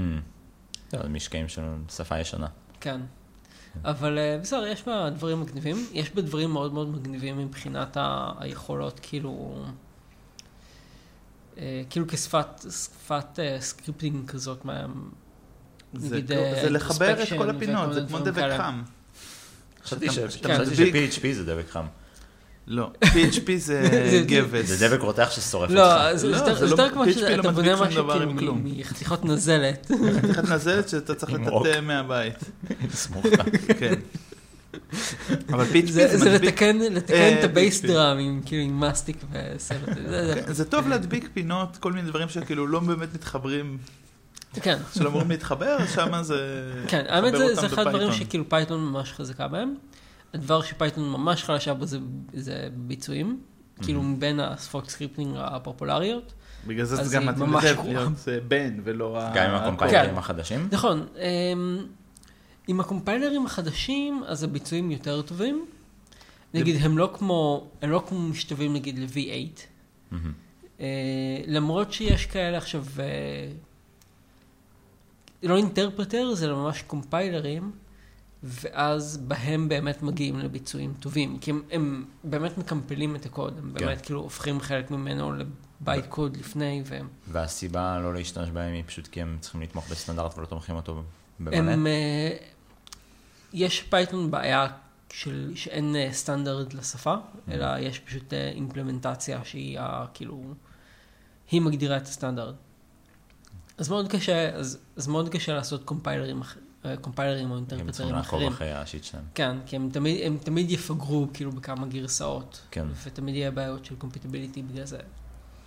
טוב, 0.89 1.07
משקעים 1.07 1.47
של 1.47 1.61
שפה 1.89 2.19
ישנה. 2.19 2.47
כן. 2.79 3.01
אבל 3.85 4.17
אה, 4.17 4.37
בסדר, 4.41 4.65
יש 4.67 4.83
בה 4.83 5.09
דברים 5.09 5.41
מגניבים. 5.41 5.85
יש 5.91 6.11
בה 6.11 6.21
דברים 6.21 6.49
מאוד 6.51 6.73
מאוד 6.73 6.87
מגניבים 6.89 7.37
מבחינת 7.37 7.97
ה- 7.97 8.31
היכולות, 8.39 8.99
כאילו... 9.03 9.63
אה, 11.57 11.81
כאילו 11.89 12.07
כשפת 12.07 12.47
שפת, 12.71 13.39
אה, 13.39 13.57
scripting 13.61 14.29
כזאת, 14.29 14.65
מה... 14.65 14.85
זה 15.93 16.15
נגיד, 16.15 16.31
אה, 16.31 16.59
זה 16.63 16.69
לחבר 16.69 17.23
את 17.23 17.27
כל 17.37 17.49
הפינות, 17.49 17.93
זה 17.93 18.01
כמו 18.07 18.19
דבק. 18.19 18.57
חם. 18.57 18.81
חשבתי 19.83 20.09
שאתה- 20.11 20.31
ש- 20.31 20.35
שאתה 20.35 20.49
חשבתי 20.59 20.91
מדביק- 20.91 21.11
ש-PHP 21.11 21.33
זה 21.33 21.45
דבק 21.45 21.69
חם. 21.69 21.85
לא, 22.67 22.91
PHP 23.03 23.11
זה 23.57 23.89
זה- 24.11 24.23
גבס. 24.27 24.65
זה 24.65 24.87
דבק 24.89 25.01
רותח 25.01 25.31
ששורף 25.31 25.69
אותך. 25.69 25.73
לא, 25.73 26.15
זה 26.17 26.27
לא, 26.27 26.35
יותר- 26.35 26.53
זה 26.53 26.59
זה 26.59 26.75
לא- 26.75 26.81
יותר 26.83 26.89
כמו 26.93 27.03
PHP 27.05 27.11
שאתה 27.13 27.35
לא 27.35 27.43
בונה 27.43 27.51
מדביק 27.53 27.77
שום 27.77 27.87
משהו 27.87 28.03
דבר 28.03 28.13
כאילו 28.17 28.29
עם 28.31 28.35
מ- 28.35 28.39
כלום. 28.39 28.61
מחתיכות 28.65 29.25
נזלת. 29.25 29.91
חתיכת 30.23 30.49
נזלת 30.49 30.89
שאתה 30.89 31.15
צריך 31.15 31.33
לטאטא. 31.33 31.79
מהבית. 31.81 32.35
כן. 33.79 33.93
אבל 35.49 35.65
PHP 35.65 35.91
זה 35.91 36.07
זה 36.07 36.17
זה 36.17 36.25
מדביק, 36.31 36.49
לתקן 36.53 36.79
אה, 37.13 37.39
את 37.39 37.43
הבייס. 37.43 37.81
דראם 37.85 38.17
עם 38.17 38.41
כאילו 38.45 38.63
עם 38.63 38.79
מסטיק 38.79 39.17
וסרט. 39.31 39.79
זה- 40.09 40.41
כן, 40.45 40.53
זה 40.53 40.65
טוב 40.65 40.87
להדביק 40.87 41.29
פינות, 41.33 41.77
כל 41.79 41.93
מיני 41.93 42.09
דברים 42.09 42.29
שכאילו 42.29 42.67
לא 42.67 42.79
באמת 42.79 43.13
מתחברים, 43.13 43.77
כן. 44.61 44.77
שלא 44.95 45.09
אמורים 45.09 45.29
להתחבר, 45.29 45.77
שמה 45.95 46.23
זה... 46.23 46.37
כן, 46.87 47.03
האמת 47.09 47.33
זה, 47.37 47.65
אחד 47.65 47.87
הדברים. 47.87 48.11
שכאילו 48.13 48.49
פייתון 48.49 48.79
ממש 48.85 49.11
חזקה 49.13 49.47
בהם. 49.47 49.73
הדבר 50.33 50.61
שפייתון 50.61 51.09
ממש 51.09 51.43
חלשה 51.43 51.73
בו 51.73 51.85
זה, 51.85 51.99
זה 52.33 52.67
ביצועים. 52.73 53.39
כאילו 53.81 54.03
מבין 54.03 54.39
השפות 54.39 54.89
scripting 54.89 55.35
הפופולריות. 55.39 56.33
בגלל 56.67 56.85
זה 56.85 56.95
זה 57.03 57.15
גם 57.15 57.25
מתאים 57.25 57.53
לזה. 57.55 57.75
להיות 57.83 58.11
בן 58.47 58.79
ולא... 58.83 59.17
ה- 59.21 59.31
גם 59.35 59.49
עם. 59.51 59.55
הקומפיילרים 59.63 60.17
החדשים. 60.17 60.67
נכון, 60.71 61.05
אמ, 61.17 61.85
עם 62.67 62.79
הקומפיילרים 62.79 63.45
החדשים, 63.45 64.23
אז 64.27 64.43
הביצועים 64.43 64.91
יותר 64.91 65.21
טובים. 65.21 65.65
נגיד, 66.53 66.75
הם 66.81 66.97
לא 66.97 67.13
כמו, 67.17 67.67
הם 67.81 67.89
לא 67.89 68.03
כמו 68.07 68.19
משתווים 68.19 68.73
נגיד 68.73 68.99
ל-V8. 68.99 69.59
מהמם. 70.11 70.31
אה, 70.79 70.85
למרות 71.47 71.93
שיש 71.93 72.25
כאלה 72.25 72.57
עכשיו, 72.57 72.85
אה, 72.99 73.05
לא 75.43 75.57
interpreter, 75.57 76.33
זה 76.33 76.53
ממש 76.53 76.81
קומפיילרים, 76.81 77.71
ואז 78.43 79.17
בהם 79.17 79.69
באמת 79.69 80.03
מגיעים 80.03 80.39
לביצועים 80.39 80.93
טובים, 80.99 81.39
כי 81.39 81.51
הם, 81.51 81.61
הם 81.71 82.05
באמת 82.23 82.57
מקמפלים 82.57 83.15
את 83.15 83.25
הקוד, 83.25 83.57
הם 83.57 83.73
כן. 83.77 83.85
באמת 83.85 84.01
כאילו 84.01 84.19
הופכים 84.19 84.59
חלק 84.61 84.91
ממנו 84.91 85.33
ל 85.81 85.86
byte 85.86 86.05
code 86.09 86.37
לפני, 86.37 86.83
והם 86.85 87.07
והסיבה 87.27 87.99
לא 87.99 88.13
להשתמש 88.13 88.49
בהם 88.49 88.73
היא 88.73 88.83
פשוט 88.87 89.07
כי 89.07 89.21
הם 89.21 89.37
צריכים 89.41 89.61
לתמוך 89.61 89.89
בסטנדרט 89.91 90.37
ולא 90.37 90.45
תומכים 90.45 90.75
אותו 90.75 91.03
במלא. 91.39 91.55
הם, 91.55 91.87
אה, 91.87 92.37
יש 93.53 93.81
ב 93.81 93.88
Python 93.88 94.31
בעיה 94.31 94.67
של, 95.13 95.51
שאין 95.55 95.95
אה, 95.95 96.09
סטנדרט 96.11 96.73
לשפה, 96.73 97.15
אלא 97.51 97.65
יש 97.79 97.99
פשוט 97.99 98.33
אה, 98.33 98.49
אימפלמנטציה 98.49 99.45
שהיא 99.45 99.79
ה- 99.79 100.05
כאילו, 100.13 100.43
היא 101.51 101.61
מגדירה 101.61 101.97
את 101.97 102.03
הסטנדרט. 102.03 102.55
אז 103.77 103.89
מאוד 103.89 104.07
קשה, 104.11 104.49
אז, 104.55 104.77
אז 104.95 105.07
מאוד 105.07 105.29
קשה 105.29 105.53
לעשות 105.53 105.83
קומפיילרים, 105.83 106.41
אח- 106.41 106.57
אה, 106.57 106.61
קומפיילרים 107.01 107.51
או 107.51 107.57
הם 107.57 107.65
צריכים 107.65 107.87
לעקוב 107.87 108.19
אחרים. 108.19 108.47
אחרי 108.47 108.71
ה 108.71 108.78
shit 108.78 109.03
שלהם. 109.03 109.23
כן, 109.35 109.57
כי 109.65 109.75
הם 109.75 109.89
תמיד, 109.93 110.21
הם 110.25 110.37
תמיד 110.43 110.71
יפגרו 110.71 111.27
כאילו 111.33 111.51
בכמה 111.51 111.87
גרסאות, 111.87 112.61
כן. 112.71 112.85
ותמיד 113.03 113.35
יהיה 113.35 113.51
בעיות 113.51 113.85
של 113.85 113.95
compatibility 113.95 114.61
בגלל 114.61 114.85
זה. 114.85 114.97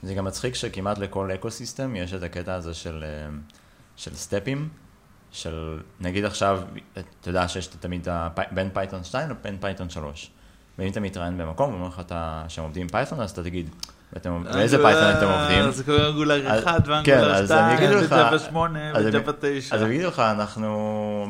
זה 0.02 0.14
גם 0.14 0.24
מצחיק 0.24 0.54
שכמעט 0.54 0.98
לכל 0.98 1.30
ecosystem 1.34 1.96
יש 1.96 2.14
את 2.14 2.22
הקטע 2.22 2.54
הזה 2.54 2.74
של, 2.74 3.04
אה, 3.04 3.36
של 3.96 4.14
סטפים, 4.14 4.68
של 5.32 5.80
נגיד 6.00 6.24
עכשיו, 6.24 6.62
אתה 7.20 7.28
יודע 7.28 7.48
שיש 7.48 7.66
תמיד 7.66 8.08
בין 8.50 8.70
Python 8.72 9.04
2 9.04 9.30
לבין 9.30 9.58
Python 9.60 9.90
3. 9.90 10.30
ואם 10.78 10.90
אתה 10.90 11.00
מתראיין 11.00 11.38
במקום 11.38 11.70
ואומרים 11.70 11.90
לך 11.90 12.02
שהם 12.48 12.64
עובדים 12.64 12.82
עם 12.82 12.88
Python, 12.88 13.20
אז 13.20 13.30
אתה 13.30 13.42
תגיד, 13.42 13.70
באיזה 14.52 14.78
פייתון 14.82 15.10
אתם 15.18 15.26
עובדים? 15.26 15.70
זה 15.70 15.84
קורה 15.84 16.06
Angular 16.08 16.48
אז- 16.52 16.62
1 16.64 16.84
כן, 16.84 16.90
ו 16.90 16.96
Angular 16.96 17.34
אז 17.34 17.52
אני 17.52 17.76
2 17.76 17.78
אגיד 17.78 17.90
לך- 17.90 18.12
וג'אווה 18.12 18.38
8 18.38 18.90
אז 18.94 19.06
אני- 19.06 19.08
וג'אווה 19.08 19.32
9. 19.40 19.74
אז 19.76 19.82
הם 19.82 19.92
יגידו 19.92 20.08
לך, 20.08 20.20
אנחנו 20.20 20.76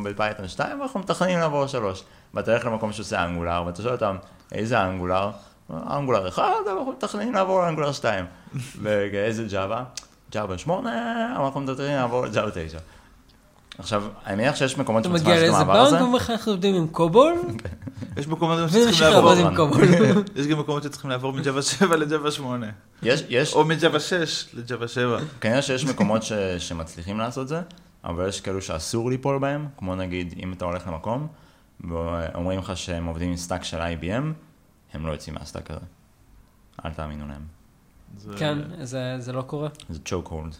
בפייתון 0.04 0.48
2 0.48 0.80
ואנחנו 0.80 1.00
מתכננים 1.00 1.38
לעבור 1.38 1.66
3. 1.66 2.04
ואתה 2.34 2.52
הולך 2.52 2.66
למקום 2.66 2.92
שעושה 2.92 3.24
Angular, 3.24 3.62
ואתה 3.66 3.82
שואל 3.82 3.92
אותם, 3.92 4.16
איזה 4.52 4.82
Angular? 4.82 5.30
Angular 5.70 6.28
1, 6.28 6.42
אנחנו 6.66 6.92
מתכננים 6.92 7.34
לעבור 7.34 7.62
ל 7.62 7.66
Angular 7.66 7.92
2. 7.92 8.24
ואיזה 8.82 9.44
ג'אווה? 9.50 9.84
ג'אווה 10.32 10.58
8, 10.58 10.90
אנחנו 11.36 11.60
מתכננים 11.60 11.96
לעבור 11.96 12.26
לג'אווה 12.26 12.50
9. 12.54 12.78
עכשיו, 13.78 14.04
אני 14.26 14.36
מניח 14.36 14.56
שיש 14.56 14.78
מקומות 14.78 15.00
אתה 15.00 15.08
מגיע 15.08 15.34
לעשות 15.34 15.36
את 15.36 15.42
לאיזה 15.42 15.56
המעבר 15.56 15.80
הזה. 15.80 15.90
בנק 15.90 16.02
ואומר 16.02 16.16
לך 16.16 16.30
אנחנו 16.30 16.52
עובדים 16.52 16.74
עם 16.74 16.88
COBOL, 16.88 17.34
יש 18.16 18.28
מקומות 18.28 18.58
שצריכים 18.68 19.12
לעבור. 19.12 19.32
יש 20.36 20.46
גם 20.46 20.58
מקומות 20.58 20.82
שצריכים 20.82 21.10
לעבור 21.10 21.32
מג'אווה 21.32 21.62
7 21.62 21.96
לג'אווה 21.96 22.30
8. 22.30 22.66
יש, 23.02 23.24
יש, 23.28 23.54
או 23.54 23.64
מג'אווה 23.64 24.00
6 24.00 24.46
לג'אווה 24.54 24.88
7. 24.88 25.18
כנראה 25.40 25.62
שיש 25.62 25.84
מקומות 25.84 26.22
ש, 26.22 26.32
שמצליחים 26.58 27.18
לעשות 27.18 27.48
זה, 27.48 27.60
אבל 28.04 28.28
יש 28.28 28.40
כאלו 28.40 28.62
שאסור 28.62 29.10
ליפול 29.10 29.38
בהם, 29.38 29.68
כמו 29.76 29.96
נגיד, 29.96 30.34
אם 30.42 30.52
אתה 30.52 30.64
הולך 30.64 30.86
למקום, 30.86 31.26
ואומרים 31.80 32.58
לך 32.58 32.76
שהם 32.76 33.06
עובדים 33.06 33.30
עם 33.30 33.36
stack 33.36 33.64
של 33.64 33.78
IBM, 33.80 34.24
הם 34.92 35.06
לא 35.06 35.12
יוצאים 35.12 35.34
מה 35.34 35.44
stack 35.44 35.70
הזה. 35.70 35.80
אל 36.84 36.90
תאמינו 36.90 37.24
להם. 37.28 37.42
כן, 38.38 38.58
זה 38.82 39.14
זה 39.18 39.32
לא 39.32 39.42
קורה. 39.42 39.68
זה 39.88 39.98
choke 40.04 40.28
hold. 40.28 40.56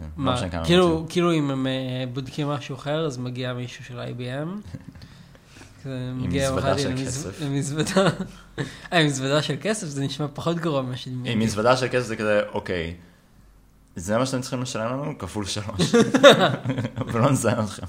כן, 0.00 0.22
לא 0.22 0.24
מה, 0.24 0.64
כאילו. 0.64 1.06
כאילו 1.08 1.32
אם 1.32 1.50
הם 1.50 1.66
אה, 1.66 1.72
בודקים 2.12 2.48
משהו 2.48 2.76
אחר, 2.76 3.06
אז 3.06 3.18
מגיע 3.18 3.52
מישהו 3.52 3.84
של 3.84 4.00
IBM. 4.00 4.48
כזה 5.84 6.10
מגיע 6.22 6.50
מזוודה 6.50 6.78
של 6.78 6.90
למז- 6.94 7.00
כסף. 7.06 7.40
למזוודה. 7.40 8.10
אה, 8.92 8.98
עם 9.00 9.06
מזוודה 9.06 9.42
של 9.42 9.54
כסף 9.60 9.86
זה 9.86 10.02
נשמע 10.04 10.26
פחות 10.34 10.56
גרוע 10.56 10.82
ממה 10.82 10.96
שדמיינתי. 10.96 11.30
עם 11.32 11.38
מזוודה 11.38 11.76
של 11.76 11.86
כסף 11.90 12.06
זה 12.06 12.16
כזה, 12.16 12.42
אוקיי, 12.52 12.94
זה 13.96 14.18
מה 14.18 14.26
שאתם 14.26 14.40
צריכים 14.40 14.62
לשלם 14.62 14.86
לנו? 14.92 15.18
כפול 15.18 15.44
שלוש. 15.46 15.92
ולא 17.12 17.30
נזיין 17.30 17.58
אתכם. 17.60 17.86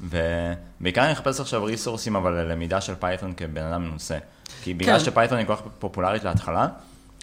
ובעיקר 0.00 1.04
אני 1.04 1.12
מחפש 1.12 1.40
עכשיו 1.40 1.64
ריסורסים, 1.64 2.16
אבל 2.16 2.32
ללמידה 2.32 2.80
של 2.80 2.94
פייתון 2.94 3.32
כבן 3.36 3.62
אדם 3.62 3.82
מנוסה. 3.84 4.18
כי 4.62 4.74
בגלל 4.74 4.98
כן. 4.98 5.04
שפייתון 5.04 5.38
היא 5.38 5.46
כל 5.46 5.56
כך 5.56 5.62
פופולרית 5.78 6.24
להתחלה, 6.24 6.68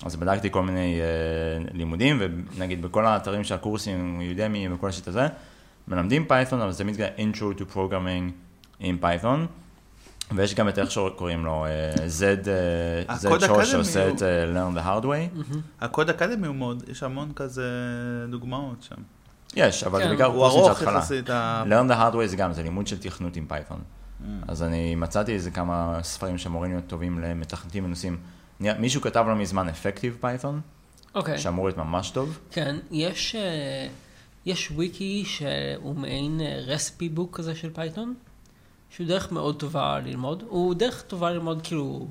אז 0.05 0.15
בדקתי 0.15 0.51
כל 0.51 0.63
מיני 0.63 0.99
uh, 0.99 1.73
לימודים, 1.73 2.21
ונגיד 2.57 2.81
בכל 2.81 3.05
האתרים 3.05 3.43
של 3.43 3.55
הקורסים, 3.55 4.21
Udemy 4.21 4.67
וכל 4.73 4.89
ה 4.89 4.93
shit 4.93 5.07
הזה, 5.07 5.27
מלמדים 5.87 6.25
פייתון, 6.27 6.61
אבל 6.61 6.71
זה 6.71 6.83
תמיד 6.83 6.95
כזה 6.95 7.09
intro 7.17 7.59
to 7.59 7.75
programming 7.75 8.31
עם 8.79 8.97
פייתון. 9.01 9.47
ויש 10.35 10.55
גם 10.55 10.69
את 10.69 10.79
איך 10.79 10.91
שקוראים 10.91 11.45
לו, 11.45 11.65
אה, 11.65 11.93
Zed, 11.95 12.47
אה, 13.09 13.15
Z 13.15 13.35
אקדמי 13.45 13.65
שעושה 13.65 14.07
הוא- 14.07 14.15
את 14.15 14.21
learn 14.55 14.77
the 14.77 14.85
hard 14.85 15.05
way. 15.05 15.55
ה 15.81 16.09
Codecademy 16.09 16.47
הוא 16.47 16.55
מאוד, 16.55 16.83
יש 16.91 17.03
המון 17.03 17.31
כזה 17.35 17.63
דוגמאות 18.31 18.83
שם. 18.83 18.95
יש, 19.55 19.83
אבל 19.83 19.97
זה 19.99 20.03
כן. 20.03 20.09
בעיקר 20.09 20.31
קורסים 20.31 20.63
של 20.65 20.71
התחלה. 20.71 21.63
learn 21.65 21.89
the 21.91 21.95
hard 21.95 22.15
way 22.15 22.25
זה 22.25 22.35
גם, 22.35 22.53
זה 22.53 22.63
לימוד 22.63 22.87
של 22.87 22.97
תכנות 22.99 23.35
עם 23.35 23.45
פייתון. 23.47 23.79
אז 24.47 24.63
אני 24.63 24.95
מצאתי 24.95 25.33
איזה 25.33 25.51
כמה 25.51 25.99
ספרים 26.03 26.37
שאמורים 26.37 26.71
להיות 26.71 26.87
טובים 26.87 27.19
למתכנתים 27.19 27.83
מנוסים. 27.83 28.17
מישהו 28.59 29.01
כתב 29.01 29.25
לא 29.27 29.35
מזמן 29.35 29.69
Effective 29.69 30.17
Python, 30.21 30.61
אוקיי. 31.15 31.37
שאמור 31.37 31.65
להיות 31.65 31.77
ממש 31.77 32.11
טוב. 32.11 32.39
כן, 32.51 32.75
יש, 32.91 33.35
אה, 33.35 33.87
יש 34.45 34.71
וויקי 34.71 35.23
שהוא 35.25 35.95
מעין 35.95 36.41
recipe 36.41 37.09
book 37.09 37.37
כזה 37.37 37.55
של 37.55 37.73
פייתון, 37.73 38.13
שהוא 38.89 39.07
דרך 39.07 39.31
מאוד 39.31 39.59
טובה 39.59 39.99
ללמוד. 39.99 40.43
הוא 40.47 40.73
דרך 40.75 41.01
טובה 41.01 41.31
ללמוד 41.31 41.61
כאילו 41.63 42.07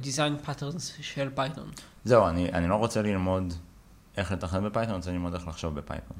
design 0.00 0.36
patterns 0.38 0.92
של 1.00 1.30
פייתון. 1.34 1.70
זהו, 2.04 2.28
אני, 2.28 2.52
אני 2.52 2.68
לא 2.68 2.74
רוצה 2.74 3.02
ללמוד 3.02 3.54
איך 4.16 4.32
לתכנת 4.32 4.62
בפייתון, 4.62 4.90
אני 4.90 4.96
רוצה 4.96 5.10
ללמוד 5.10 5.34
איך 5.34 5.48
לחשוב 5.48 5.74
בפייתון. 5.74 6.16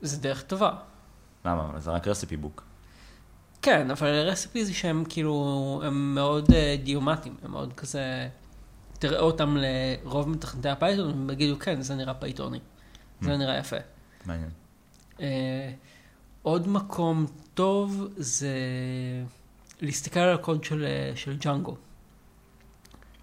זה 0.00 0.20
דרך 0.20 0.42
טובה. 0.42 0.70
למה? 1.44 1.80
זה 1.80 1.90
רק 1.90 2.08
recipe 2.08 2.36
book. 2.36 2.62
כן, 3.64 3.90
אבל 3.90 4.08
recipe 4.08 4.64
זה 4.64 4.74
שהם 4.74 5.04
כאילו, 5.08 5.80
הם 5.84 6.14
מאוד 6.14 6.52
אה, 6.52 6.76
אידיומטיים, 6.84 7.34
הם 7.42 7.50
מאוד 7.50 7.72
כזה, 7.72 8.28
תראה 8.98 9.20
אותם 9.20 9.56
לרוב 10.04 10.28
מתכנתי 10.28 10.68
הפייתון, 10.68 11.10
הם 11.10 11.30
יגידו, 11.30 11.58
כן, 11.58 11.82
זה 11.82 11.94
נראה 11.94 12.14
פייתוני, 12.14 12.58
זה 13.20 13.34
Mm. 13.34 13.36
נראה 13.36 13.58
יפה. 13.58 13.76
מעניין. 14.26 14.50
אה, 15.20 15.72
עוד 16.42 16.68
מקום 16.68 17.26
טוב 17.54 18.08
זה 18.16 18.52
להסתכל 19.80 20.20
על 20.20 20.34
הקוד 20.34 20.64
של, 20.64 20.84
אה, 20.84 21.12
של 21.16 21.36
ג'אנגו. 21.36 21.76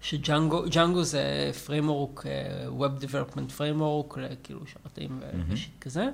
ש 0.00 0.14
Django, 0.14 0.64
Django 0.70 1.04
זה 1.04 1.50
framework, 1.66 2.20
Web 2.78 3.04
Development 3.04 3.58
Framework, 3.58 4.18
כאילו 4.42 4.60
שרתים. 4.66 5.20
ו 5.48 5.54
shit 5.54 5.80
כזה. 5.80 6.08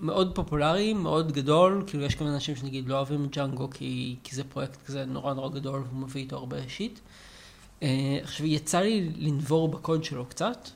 מאוד 0.00 0.34
פופולרי, 0.34 0.92
מאוד 0.92 1.32
גדול, 1.32 1.84
כאילו 1.86 2.04
יש 2.04 2.14
כמה 2.14 2.34
אנשים 2.34 2.56
שנגיד 2.56 2.88
לא 2.88 2.94
אוהבים 2.94 3.26
ג'אנגו 3.26 3.70
כי, 3.70 4.16
כי 4.22 4.36
זה 4.36 4.44
פרויקט 4.44 4.86
כזה 4.86 5.04
נורא 5.04 5.34
נורא 5.34 5.48
גדול 5.48 5.82
והוא 5.88 6.00
מביא 6.00 6.22
איתו 6.22 6.36
הרבה 6.36 6.56
shit. 6.68 6.98
אה, 7.82 8.18
עכשיו 8.22 8.46
יצא 8.46 8.80
לי 8.80 9.10
לנבור 9.16 9.68
בקוד 9.68 10.04
שלו 10.04 10.26
קצת, 10.26 10.68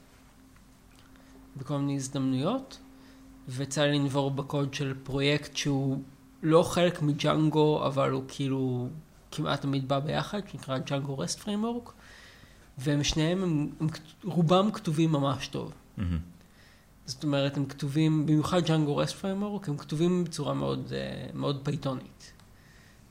בכל 1.56 1.78
מיני 1.78 1.96
הזדמנויות. 1.96 2.78
ויצא 3.48 3.82
לי 3.82 3.98
לנבור 3.98 4.30
בקוד 4.30 4.74
של 4.74 4.94
פרויקט 5.02 5.56
שהוא 5.56 6.02
לא 6.42 6.62
חלק 6.62 7.02
מג'אנגו, 7.02 7.86
אבל 7.86 8.10
הוא 8.10 8.22
כאילו 8.28 8.88
כמעט 9.30 9.62
תמיד 9.62 9.88
בא 9.88 9.98
ביחד, 9.98 10.40
שנקרא 10.48 10.78
Django 10.78 11.18
REST 11.18 11.40
Framework, 11.40 11.92
והם 12.78 13.04
שניהם, 13.04 13.42
הם, 13.42 13.68
הם, 13.80 13.86
רובם 14.24 14.70
כתובים 14.72 15.12
ממש 15.12 15.48
טוב. 15.48 15.72
מהמם. 15.96 16.18
זאת 17.08 17.24
אומרת, 17.24 17.56
הם 17.56 17.66
כתובים, 17.66 18.26
במיוחד 18.26 18.64
Django 18.66 18.96
REST 18.96 19.16
Framework, 19.16 19.68
הם 19.68 19.76
כתובים 19.76 20.24
בצורה 20.24 20.54
מאוד, 20.54 20.92
אה, 20.92 21.26
מאוד 21.34 21.60
פייתונית. 21.64 22.32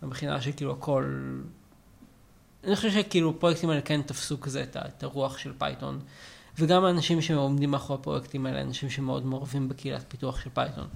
מבחינה 0.04 0.42
שכאילו 0.42 0.72
הכל... 0.72 1.04
אני 2.63 2.75
חושב 2.75 2.92
שכאילו 2.92 3.30
הפרויקטים 3.30 3.70
האלה 3.70 3.82
כן 3.82 4.01
תפסו 4.01 4.39
כזה 4.42 4.63
את, 4.63 5.04
הרוח 5.04 5.38
של 5.38 5.54
פייתון. 5.58 6.00
וגם 6.60 6.86
האנשים 6.86 7.22
שעומדים 7.22 7.72
מאחורי 7.72 8.00
הפרויקטים 8.00 8.46
האלה, 8.46 8.62
אנשים 8.62 8.89
שמאוד 8.89 9.25
מעורבים 9.25 9.70
בקהילת 9.70 10.06
פיתוח 10.08 10.42
של 10.44 10.50
פייתון. 10.54 10.88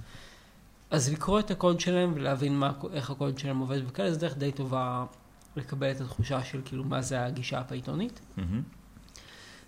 אז 0.90 1.12
לקרוא 1.12 1.40
את 1.40 1.50
הקוד 1.50 1.80
שלהם 1.80 2.12
ולהבין 2.14 2.58
מה, 2.58 2.72
איך 2.92 3.10
הקוד 3.10 3.38
שלהם 3.38 3.58
עובד 3.58 3.80
וכאלה, 3.86 4.12
זו 4.12 4.20
דרך 4.20 4.36
די 4.36 4.52
טובה 4.52 5.04
לקבל 5.56 5.90
את 5.90 6.00
התחושה 6.00 6.44
של 6.44 6.60
כאילו 6.64 6.84
מה 6.84 7.02
זה 7.02 7.24
הגישה 7.24 7.58
הפייתונית. 7.58 8.20
מהמם. 8.36 8.62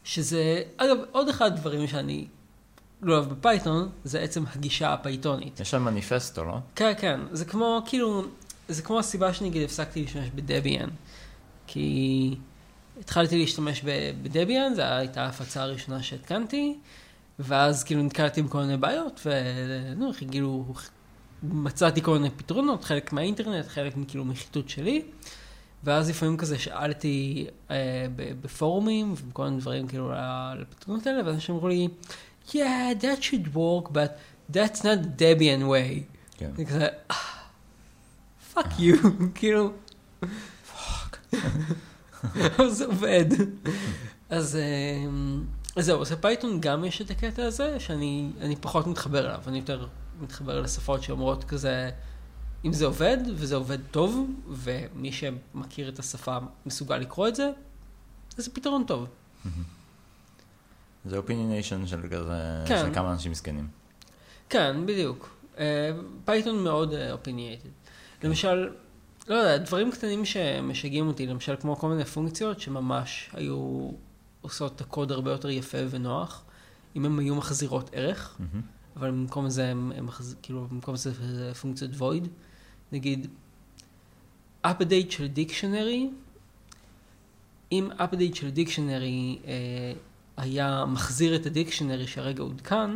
שזה, 0.04 0.62
אגב, 0.76 0.96
עוד 1.12 1.28
אחד 1.28 1.52
הדברים 1.52 1.86
שאני 1.86 2.26
לא 3.04 3.14
אוהב 3.14 3.28
בפייתון, 3.28 3.88
זה 4.04 4.20
עצם 4.20 4.44
הגישה 4.54 4.92
הפייתונית. 4.92 5.60
יש 5.60 5.70
שם 5.70 5.82
מניפסטו, 5.82 6.44
לא? 6.44 6.58
כן, 6.74 6.92
כן, 6.98 7.20
זה 7.30 7.44
כמו, 7.44 7.82
כאילו, 7.86 8.24
זה 8.68 8.82
כמו 8.82 8.98
הסיבה 8.98 9.32
שנגיד 9.32 9.62
הפסקתי 9.62 10.02
להשתמש 10.02 10.28
בדביאן. 10.34 10.88
כי 11.66 12.36
התחלתי 13.00 13.38
להשתמש 13.38 13.82
בדביאן, 14.22 14.74
זו 14.74 14.82
הייתה 14.82 15.22
ההפצה 15.24 15.62
הראשונה 15.62 16.02
שהתקנתי, 16.02 16.78
ואז 17.38 17.84
כאילו 17.84 18.02
נתקלתי 18.02 18.42
בכל 18.42 18.60
מיני 18.60 18.76
בעיות, 18.76 19.26
ונו, 19.26 20.10
כאילו, 20.28 20.64
מצאתי 21.42 22.02
כל 22.02 22.12
מיני 22.12 22.30
פתרונות, 22.30 22.84
חלק 22.84 23.12
מהאינטרנט, 23.12 23.68
חלק 23.68 23.94
כאילו 24.08 24.24
מחיתות 24.24 24.68
שלי, 24.68 25.02
ואז 25.84 26.10
לפעמים 26.10 26.36
כזה 26.36 26.58
שאלתי 26.58 27.46
אה, 27.70 27.76
בפורומים, 28.40 29.14
וכל 29.16 29.44
מיני 29.44 29.60
דברים 29.60 29.88
כאילו 29.88 30.12
לפתרונות 30.58 31.06
האלה, 31.06 31.26
ואנשים 31.26 31.54
אמרו 31.54 31.68
לי, 31.68 31.88
yeah, 32.52 32.94
that 33.02 33.22
should 33.22 33.54
work, 33.54 33.92
but 33.92 34.18
that's 34.50 34.80
not 34.82 34.98
Debian 35.18 35.62
way. 35.68 36.02
כן. 36.36 36.50
זה 36.56 36.64
כזה, 36.64 36.88
fuck 38.54 38.78
you, 38.78 38.96
כאילו, 39.34 39.72
אבל 42.32 42.70
זה 42.70 42.86
עובד. 42.86 43.24
אז 44.28 44.58
אז 45.76 45.84
זהו, 45.84 46.02
אז 46.02 46.12
בפייתון 46.12 46.60
גם 46.60 46.84
יש 46.84 47.00
את 47.00 47.10
הקטע 47.10 47.44
הזה, 47.44 47.80
שאני 47.80 48.30
אני 48.40 48.56
פחות 48.56 48.86
מתחבר 48.86 49.26
אליו, 49.26 49.40
אני 49.46 49.58
יותר 49.58 49.86
מתחבר 50.20 50.60
לשפות 50.60 51.02
שאומרות 51.02 51.44
כזה, 51.44 51.90
אם 52.64 52.72
זה 52.72 52.84
עובד, 52.84 53.18
וזה 53.34 53.56
עובד 53.56 53.78
טוב, 53.90 54.30
ומי 54.48 55.12
שמכיר 55.12 55.88
את 55.88 55.98
השפה 55.98 56.38
מסוגל 56.66 56.96
לקרוא 56.96 57.28
את 57.28 57.36
זה, 57.36 57.50
אז 58.38 58.44
זה 58.44 58.50
פתרון 58.50 58.84
טוב. 58.86 59.06
זה 61.04 61.16
opinionation 61.16 61.86
של 61.86 62.00
כזה, 62.10 62.64
כן. 62.66 62.78
של 62.78 62.94
כמה 62.94 63.12
אנשים 63.12 63.32
מסכנים. 63.32 63.68
כן, 64.48 64.86
בדיוק. 64.86 65.36
פייתון 66.24 66.64
מאוד 66.64 66.94
opinionated. 67.12 67.68
למשל, 68.22 68.68
לא 69.28 69.34
יודע, 69.34 69.64
דברים 69.64 69.90
קטנים 69.90 70.24
שמשגעים 70.24 71.08
אותי, 71.08 71.26
למשל 71.26 71.56
כמו 71.60 71.76
כל 71.76 71.88
מיני 71.88 72.04
פונקציות 72.04 72.60
שממש 72.60 73.30
היו 73.32 73.90
עושות 74.40 74.76
את 74.76 74.80
הקוד 74.80 75.12
הרבה 75.12 75.30
יותר 75.30 75.50
יפה 75.50 75.78
ונוח, 75.90 76.42
אם 76.96 77.04
הן 77.04 77.18
היו 77.18 77.34
מחזירות 77.34 77.90
ערך, 77.92 78.36
מהמם. 78.38 78.62
אבל 78.96 79.10
במקום 79.10 79.50
זה 79.50 79.68
הם, 79.68 79.92
הם 79.96 80.06
מחז... 80.06 80.36
כאילו, 80.42 80.66
במקום 80.70 80.96
זה 80.96 81.12
זה 81.34 81.54
פונקציות 81.54 81.90
void. 81.98 82.28
נגיד, 82.92 83.26
update 84.66 85.10
של 85.10 85.26
dictionary, 85.26 86.10
אם 87.72 87.88
update 87.98 88.34
של 88.34 88.50
dictionary 88.50 89.38
אה, 89.46 89.92
היה 90.36 90.84
מחזיר 90.88 91.36
את 91.36 91.46
ה 91.46 91.52
dictionary 91.52 92.06
שהרגע 92.06 92.42
עודכן. 92.42 92.90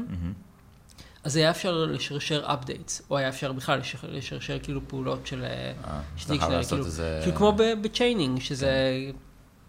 אז 1.24 1.36
היה 1.36 1.50
אפשר 1.50 1.84
לשרשר 1.84 2.46
updates, 2.46 3.02
או 3.10 3.16
היה 3.16 3.28
אפשר 3.28 3.52
בכלל 3.52 3.78
לשרשר, 3.78 4.08
לשרשר 4.10 4.58
כאילו 4.62 4.80
פעולות 4.88 5.26
של 5.26 5.44
אה, 5.44 5.72
אה, 5.84 6.00
dictionary, 6.28 6.64
כאילו, 6.64 6.84
איזה... 6.84 7.20
כאילו 7.22 7.36
כמו 7.36 7.52
ב 7.82 7.88
chaining, 7.88 8.40
שזה 8.40 8.70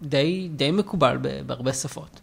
די, 0.02 0.48
די 0.56 0.70
מקובל 0.70 1.18
בהרבה 1.46 1.72
שפות. 1.72 2.20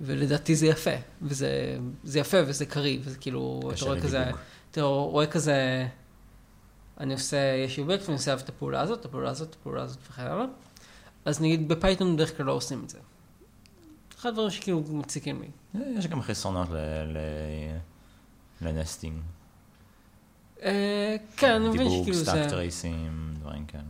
ולדעתי 0.00 0.54
זה 0.54 0.66
יפה, 0.66 0.90
וזה 1.22 1.78
זה 2.04 2.18
יפה 2.18 2.36
וזה 2.46 2.66
קריא, 2.66 2.98
וזה 3.02 3.18
כאילו, 3.18 3.60
אתה 3.74 3.84
רואה 3.84 4.00
כזה. 4.00 4.24
אתה 4.70 4.82
רואה 4.82 5.26
כזה, 5.26 5.86
אני 7.00 7.12
עושה, 7.12 7.36
יש 7.64 7.76
לי 7.76 7.82
אובייקט 7.82 8.04
ואני 8.04 8.14
עושה 8.14 8.34
את 8.34 8.48
הפעולה 8.48 8.80
הזאת, 8.80 9.00
את 9.00 9.04
הפעולה 9.04 9.30
הזאת, 9.30 9.50
את 9.50 9.54
הפעולה 9.54 9.82
הזאת 9.82 9.98
וכן 10.10 10.22
הלאה. 10.22 10.44
אז 11.24 11.40
נגיד 11.40 11.68
בפייתון 11.68 12.16
בדרך 12.16 12.36
כלל 12.36 12.46
לא 12.46 12.52
עושים 12.52 12.82
את 12.84 12.90
זה. 12.90 12.98
אחד 14.22 14.28
הדברים 14.30 14.50
שכאילו 14.50 14.82
מציקים 14.90 15.42
לי. 15.42 15.48
יש 15.98 16.06
גם 16.06 16.22
חסרונות 16.22 16.68
ל 18.60 18.67
nesting. 18.67 19.22
אה, 20.62 21.16
כן, 21.36 21.52
אני 21.52 21.68
מבין 21.68 21.88
שכאילו 21.90 22.14
זה... 22.16 22.24
stack 22.24 22.48
טרייסים, 22.50 23.34
דברים 23.40 23.66
כאלה. 23.66 23.82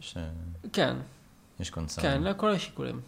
יש, 0.00 0.16
אה, 0.16 0.28
כן, 0.72 0.96
יש 1.60 1.70
קונצרן. 1.70 2.02
כן, 2.04 2.22
לכל 2.22 2.50
השיקולים. 2.50 3.00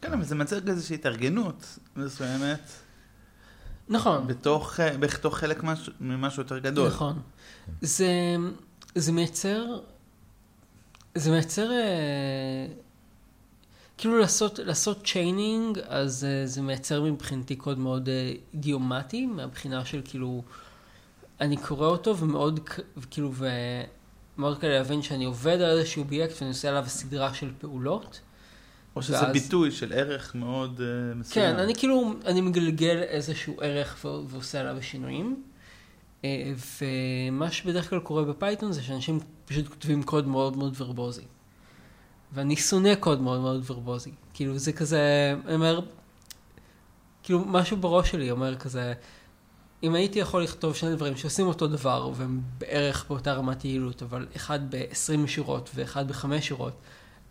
כן, 0.00 0.12
אבל 0.12 0.24
זה 0.24 0.34
מייצר 0.34 0.58
איזושהי 0.68 0.94
התארגנות 0.94 1.78
מסוימת, 1.96 2.70
נכון. 3.88 4.26
בתוך, 4.26 4.80
אה, 4.80 4.96
בתוך 4.98 5.38
חלק 5.38 5.62
משהו- 5.64 5.92
ממשהו 6.00 6.42
יותר 6.42 6.58
גדול. 6.58 6.88
נכון. 6.88 7.20
זה, 7.80 8.10
זה 8.94 9.12
מייצר, 9.12 9.64
זה 11.14 11.30
מייצר, 11.30 11.70
אה, 11.72 12.66
כאילו 13.98 14.18
לעשות, 14.18 14.58
לעשות 14.58 15.04
chaining, 15.06 15.78
אז 15.88 16.24
אה, 16.24 16.46
זה 16.46 16.62
מייצר 16.62 17.02
מבחינתי 17.02 17.56
קוד 17.56 17.78
מאוד 17.78 18.08
אה, 18.08 18.32
אידיומטי, 18.54 19.26
מהבחינה 19.26 19.84
של 19.84 20.00
כאילו, 20.04 20.42
אני 21.40 21.56
קורא 21.56 21.86
אותו 21.86 22.16
ומאוד, 22.18 22.60
וכאילו, 22.96 23.32
ומאוד 24.36 24.58
קל 24.58 24.66
להבין 24.68 25.02
שאני 25.02 25.24
עובד 25.24 25.60
על 25.60 25.78
איזשהו 25.78 26.02
אובייקט 26.02 26.34
ואני 26.40 26.48
עושה 26.48 26.68
עליו 26.68 26.84
סדרה 26.86 27.34
של 27.34 27.50
פעולות. 27.58 28.20
או 28.96 29.02
שזה 29.02 29.14
ואז- 29.22 29.32
ביטוי 29.32 29.70
של 29.70 29.92
ערך 29.92 30.34
מאוד 30.34 30.80
אה, 30.80 31.14
מסוים. 31.14 31.46
כן, 31.46 31.58
אני 31.58 31.74
כאילו, 31.74 32.14
אני 32.26 32.40
מגלגל 32.40 32.96
איזשהו 33.02 33.56
ערך 33.60 34.04
ו- 34.04 34.28
ועושה 34.28 34.60
עליו 34.60 34.82
שינויים. 34.82 35.42
ומה 36.80 37.50
שבדרך 37.50 37.90
כלל 37.90 37.98
קורה 38.00 38.24
בפייתון 38.24 38.72
זה 38.72 38.82
שאנשים 38.82 39.20
פשוט 39.44 39.68
כותבים 39.68 40.02
קוד 40.02 40.26
מאוד 40.28 40.56
מאוד 40.56 40.74
ורבוזי. 40.78 41.22
ואני 42.32 42.56
שונא 42.56 42.94
קוד 42.94 43.20
מאוד 43.20 43.40
מאוד 43.40 43.70
ורבוזי. 43.70 44.10
כאילו 44.34 44.58
זה 44.58 44.72
כזה, 44.72 45.34
אני 45.46 45.54
אומר, 45.54 45.80
כאילו 47.22 47.44
משהו 47.46 47.76
בראש 47.76 48.10
שלי 48.10 48.30
אומר 48.30 48.56
כזה, 48.56 48.92
אם 49.82 49.94
הייתי 49.94 50.18
יכול 50.18 50.42
לכתוב 50.42 50.74
שני 50.74 50.96
דברים 50.96 51.16
שעושים 51.16 51.46
אותו 51.46 51.66
דבר 51.66 52.10
והם 52.14 52.40
בערך 52.58 53.04
באותה 53.08 53.32
רמת 53.32 53.64
יעילות, 53.64 54.02
אבל 54.02 54.26
אחד 54.36 54.60
ב-20 54.70 55.26
שורות 55.26 55.70
ואחד 55.74 56.08
בחמש 56.08 56.48
שורות, 56.48 56.80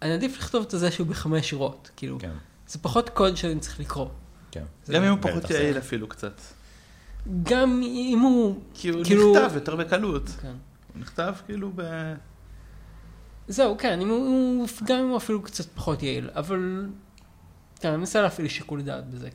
אני 0.02 0.14
עדיף 0.14 0.38
לכתוב 0.38 0.66
את 0.66 0.80
זה 0.80 0.92
שהוא 0.92 1.08
בחמש 1.08 1.50
שורות. 1.50 1.90
כאילו, 1.96 2.20
כן, 2.20 2.32
זה 2.68 2.80
פחות 2.80 3.10
קוד 3.10 3.38
שאני 3.38 3.60
צריך 3.60 3.80
לקרוא. 3.80 4.08
כן. 4.52 4.64
גם 4.90 5.04
אם 5.04 5.12
הוא 5.12 5.20
פחות 5.22 5.50
יעיל 5.50 5.78
אפילו 5.78 6.08
קצת. 6.08 6.42
גם 7.44 7.82
אם 7.84 8.20
הוא... 8.20 8.60
כי 8.74 8.90
הוא 8.90 9.04
כאילו- 9.04 9.34
נכתב 9.36 9.56
יותר 9.56 9.76
בקלות. 9.76 10.30
כן. 10.42 10.48
הוא 10.94 11.02
נכתב 11.02 11.34
כאילו 11.46 11.72
ב... 11.76 11.82
זהו, 13.48 13.78
כן, 13.78 14.02
אם 14.02 14.10
הוא, 14.10 14.68
גם 14.86 15.00
אם 15.00 15.10
הוא 15.10 15.18
אפילו 15.18 15.42
קצת 15.42 15.66
פחות 15.66 16.04
יעיל, 16.04 16.30
אבל... 16.36 16.90
כן, 17.80 17.90
אני 17.90 17.98
מנסה 17.98 18.22
להפעיל 18.22 18.48
שיקול 18.48 18.82
דעת 18.82 19.10
בזה. 19.10 19.30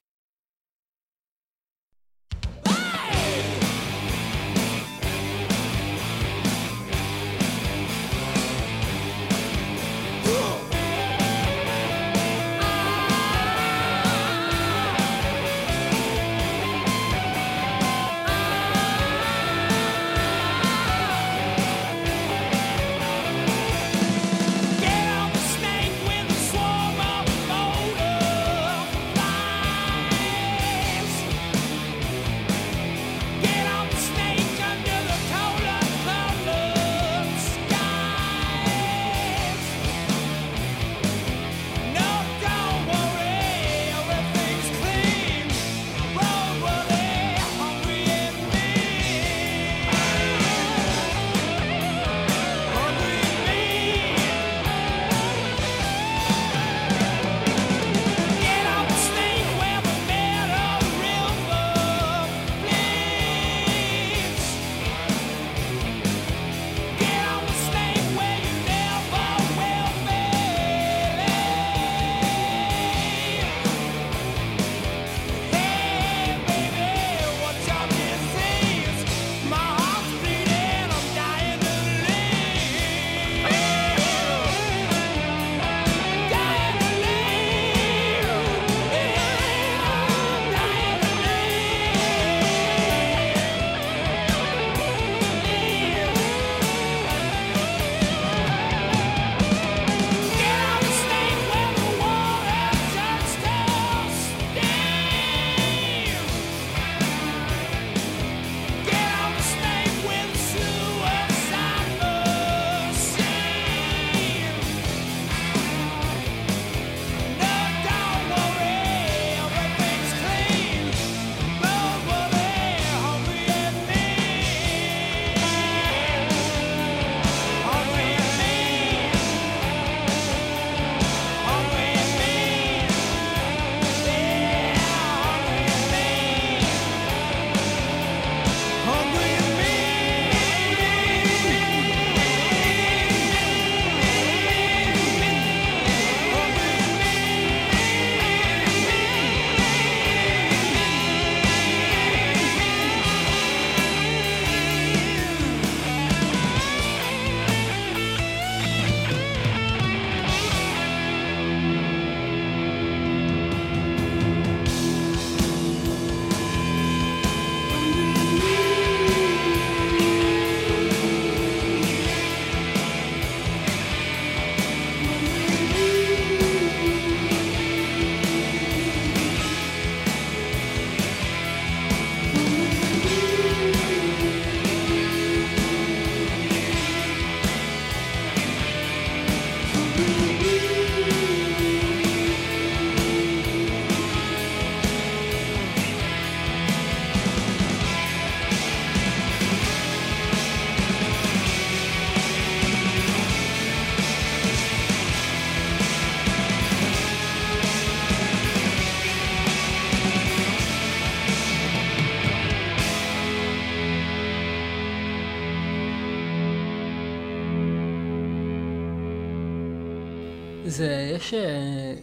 זה, 220.67 221.13
יש 221.17 221.35
אה, 221.35 221.95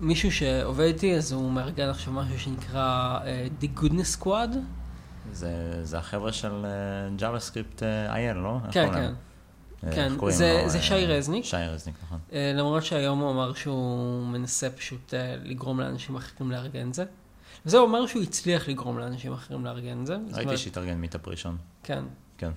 מישהו 0.00 0.32
שעובד 0.32 0.84
איתי, 0.84 1.14
אז 1.16 1.32
הוא 1.32 1.52
מארגן 1.52 1.88
עכשיו 1.88 2.12
משהו 2.12 2.38
שנקרא 2.38 3.18
אה, 3.24 3.46
The 3.60 3.78
Goodness 3.80 4.22
Squad. 4.22 4.56
זה, 5.32 5.80
זה 5.84 5.98
החבר'ה 5.98 6.32
של 6.32 6.64
אה, 6.66 6.70
JavaScript 7.18 7.80
IL, 8.14 8.34
לא? 8.34 8.58
כן, 8.70 8.88
כן. 8.94 9.12
כן, 9.94 10.12
זה- 10.30 10.60
לו? 10.62 10.68
זה 10.68 10.82
שי 10.82 11.06
רזניק. 11.06 11.44
שי 11.44 11.56
רזניק, 11.56 11.96
נכון. 12.06 12.18
למרות 12.32 12.84
שהיום 12.84 13.18
הוא 13.18 13.30
אמר 13.30 13.54
שהוא 13.54 14.26
מנסה 14.26 14.70
פשוט 14.70 15.14
לגרום 15.44 15.80
לאנשים 15.80 16.16
אחרים 16.16 16.50
לארגן 16.50 16.88
את 16.88 16.94
זה. 16.94 17.04
הוא 17.72 17.78
אומר 17.78 18.06
שהוא 18.06 18.22
הצליח 18.22 18.68
לגרום 18.68 18.98
לאנשים 18.98 19.32
אחרים 19.32 19.64
לארגן 19.64 20.00
את 20.00 20.06
זה. 20.06 20.14
ראיתי 20.14 20.40
אומרת, 20.42 20.58
שהתארגן 20.58 20.94
מיטאפ 20.94 21.28
ראשון. 21.28 21.56
כן. 21.82 22.04
כן. 22.38 22.50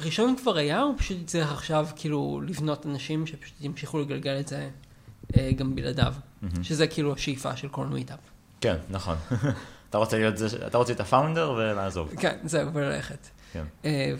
ראשון 0.00 0.36
כבר 0.36 0.56
היה, 0.56 0.80
הוא 0.80 0.94
פשוט 0.98 1.16
הצליח 1.22 1.52
עכשיו 1.52 1.88
כאילו 1.96 2.40
לבנות 2.46 2.86
אנשים 2.86 3.26
שפשוט 3.26 3.54
ימשיכו 3.60 3.98
לגלגל 3.98 4.40
את 4.40 4.48
זה 4.48 4.70
אה, 5.36 5.52
גם 5.52 5.74
בלעדיו. 5.74 6.14
מהמם. 6.42 6.64
שזה 6.64 6.86
כאילו 6.86 7.12
השאיפה 7.12 7.56
של 7.56 7.68
כל 7.68 7.86
מיטאפ. 7.86 8.18
כן, 8.60 8.76
נכון. 8.90 9.16
אתה 9.90 9.98
רוצה 9.98 10.18
להיות 10.18 10.36
זה, 10.36 10.66
אתה 10.66 10.78
רוצה 10.78 10.92
להיות 10.92 11.00
הפאונדר 11.00 11.50
ולעזוב. 11.50 12.14
כן, 12.20 12.36
זהו, 12.44 12.74
וללכת. 12.74 13.28
כן. 13.52 13.64
אה, 13.84 14.14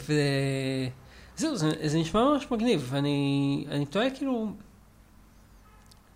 וזהו, 1.36 1.56
זה, 1.56 1.70
זה 1.84 1.98
נשמע 1.98 2.24
ממש 2.24 2.46
מגניב, 2.50 2.88
ואני 2.90 3.66
אני 3.70 3.86
תוהה 3.86 4.10
כאילו, 4.10 4.52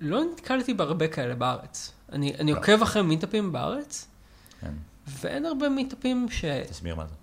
לא 0.01 0.25
נתקלתי 0.33 0.75
בהרבה 0.75 1.09
כאלה 1.09 1.35
בארץ. 1.35 1.92
אני, 2.12 2.35
אני 2.35 2.53
לא. 2.53 2.59
עוקב 2.59 2.83
אחרי 2.83 3.03
מיטאפים 3.03 3.53
בארץ, 3.53 4.09
כן. 4.61 4.72
ואין 5.07 5.46
הרבה 5.46 5.68
meetup 5.68 6.12
ים 6.12 6.27
ש... 6.31 6.44
תסביר 6.44 6.94
מה 6.94 7.07
זה. 7.07 7.14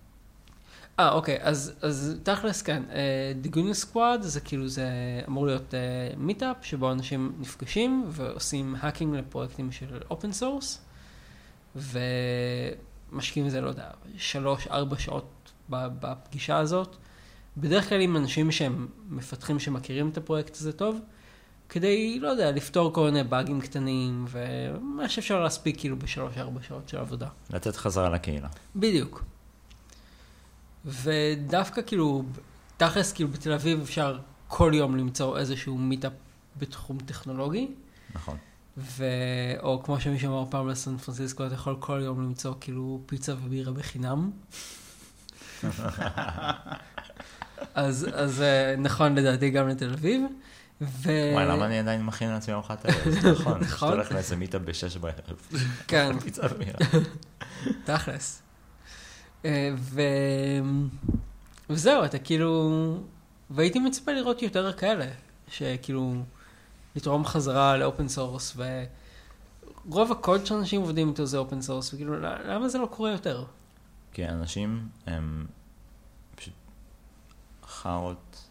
אה, 0.99 1.12
אוקיי, 1.12 1.38
אז, 1.41 1.73
אז 1.81 2.19
תכלס 2.23 2.62
כן, 2.62 2.83
uh, 2.89 3.45
The 3.45 3.55
Goodness 3.55 3.93
Squad 3.93 4.21
זה 4.21 4.39
כאילו, 4.39 4.67
זה 4.67 4.88
אמור 5.27 5.45
להיות 5.45 5.73
uh, 5.73 6.17
meetup 6.17 6.58
שבו 6.62 6.91
אנשים 6.91 7.35
נפגשים 7.39 8.05
ועושים 8.07 8.75
hacking 8.80 9.15
לפרויקטים 9.15 9.71
של 9.71 9.99
open 10.10 10.32
source, 10.32 10.82
ומשקיעים 11.75 13.47
בזה, 13.47 13.62
לא 13.62 13.69
יודע, 13.69 13.89
שלוש, 14.17 14.67
ארבע 14.67 14.97
שעות 14.99 15.51
בפגישה 15.69 16.57
הזאת, 16.57 16.95
בדרך 17.57 17.89
כלל 17.89 18.01
עם 18.01 18.17
אנשים 18.17 18.51
שהם 18.51 18.88
מפתחים 19.09 19.59
שמכירים 19.59 20.09
את 20.09 20.17
הפרויקט 20.17 20.55
הזה 20.55 20.73
טוב, 20.73 20.99
כדי, 21.69 22.19
לא 22.19 22.27
יודע, 22.27 22.51
לפתור 22.51 22.93
כל 22.93 23.05
מיני 23.05 23.23
באגים 23.23 23.62
קטנים, 23.62 24.25
ומה 24.29 25.09
שאפשר 25.09 25.43
להספיק 25.43 25.79
כאילו 25.79 25.99
בשלוש, 25.99 26.38
ארבע 26.38 26.59
שעות 26.67 26.89
של 26.89 26.97
עבודה. 26.97 27.27
לתת 27.49 27.75
חזרה 27.75 28.09
לקהילה. 28.09 28.47
בדיוק. 28.75 29.23
ודווקא 30.86 31.82
כאילו, 31.86 32.24
תכלס 32.78 33.13
כאילו 33.13 33.30
בתל 33.30 33.52
אביב 33.52 33.82
אפשר 33.82 34.20
כל 34.48 34.72
יום 34.76 34.98
למצוא 34.98 35.38
איזשהו 35.38 35.78
meetup 35.78 36.13
בתחום 36.58 36.98
טכנולוגי, 37.06 37.68
נכון. 38.15 38.38
ו... 38.78 39.06
או 39.63 39.84
כמו 39.84 40.00
שמישהו 40.00 40.30
אמר 40.30 40.50
פעם 40.50 40.68
לסן 40.68 40.98
פרנסיסקו, 40.98 41.46
אתה 41.46 41.54
יכול 41.54 41.76
כל 41.80 42.02
יום 42.04 42.22
למצוא 42.22 42.54
כאילו 42.60 43.02
פיצה 43.06 43.34
ובירה 43.34 43.72
בחינם. 43.72 44.32
אז, 47.74 48.08
אז 48.13 48.42
אה, 48.42 48.76
נכון 48.78 49.15
לדעתי 49.15 49.50
גם 49.50 49.68
לתל 49.68 49.94
אביב. 49.94 50.22
ו... 50.82 51.10
וואי, 51.34 51.46
למה 51.46 51.65
אני 51.65 51.80
עדיין 51.80 52.06
מכין 52.06 52.30
לעצמי 52.30 52.54
ארוחת 52.54 52.86
ערב? 52.86 53.10
זה 53.22 53.32
נכון. 53.32 53.60
נכון. 53.60 53.68
שאתה 53.68 53.86
הולך 53.86 54.12
לאיזה 54.12 54.36
meetup 54.36 54.62
בשש 54.62 54.98
בערב. 54.98 55.15
כן. 55.88 56.12
תכלס. 57.86 58.42
אה, 59.45 59.71
ו... 59.75 60.02
וזהו, 61.69 62.06
אתה 62.06 62.19
כאילו... 62.19 62.97
והייתי 63.49 63.80
מצפה 63.80 64.12
לראות 64.12 64.41
יותר 64.41 64.73
כאלה, 64.73 65.06
שכאילו, 65.47 66.13
לתרום 66.95 67.25
חזרה 67.25 67.78
ל 67.78 67.84
open 67.84 68.08
source, 68.08 68.58
ורוב 69.88 70.12
הקוד 70.12 70.45
שאנשים 70.45 70.82
עובדים 70.82 71.10
איתו 71.10 71.25
זה 71.25 71.38
open 71.38 71.62
source, 71.62 71.93
וכאילו, 71.93 72.19
למה 72.19 72.69
זה 72.69 72.78
לא 72.78 72.86
קורה 72.86 73.12
יותר? 73.12 73.45
כי 74.13 74.25
אנשים 74.25 74.88
הם 75.06 75.45
פשוט 76.36 76.54
חארות 77.67 78.49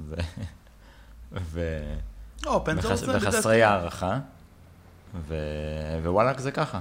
ו... 0.00 0.14
ו... 1.32 1.80
open 2.46 2.80
source 2.80 3.02
וחסרי 3.02 3.62
הערכה, 3.62 4.18
ו... 5.14 5.34
ווואלאק 6.02 6.38
זה 6.38 6.52
ככה. 6.52 6.80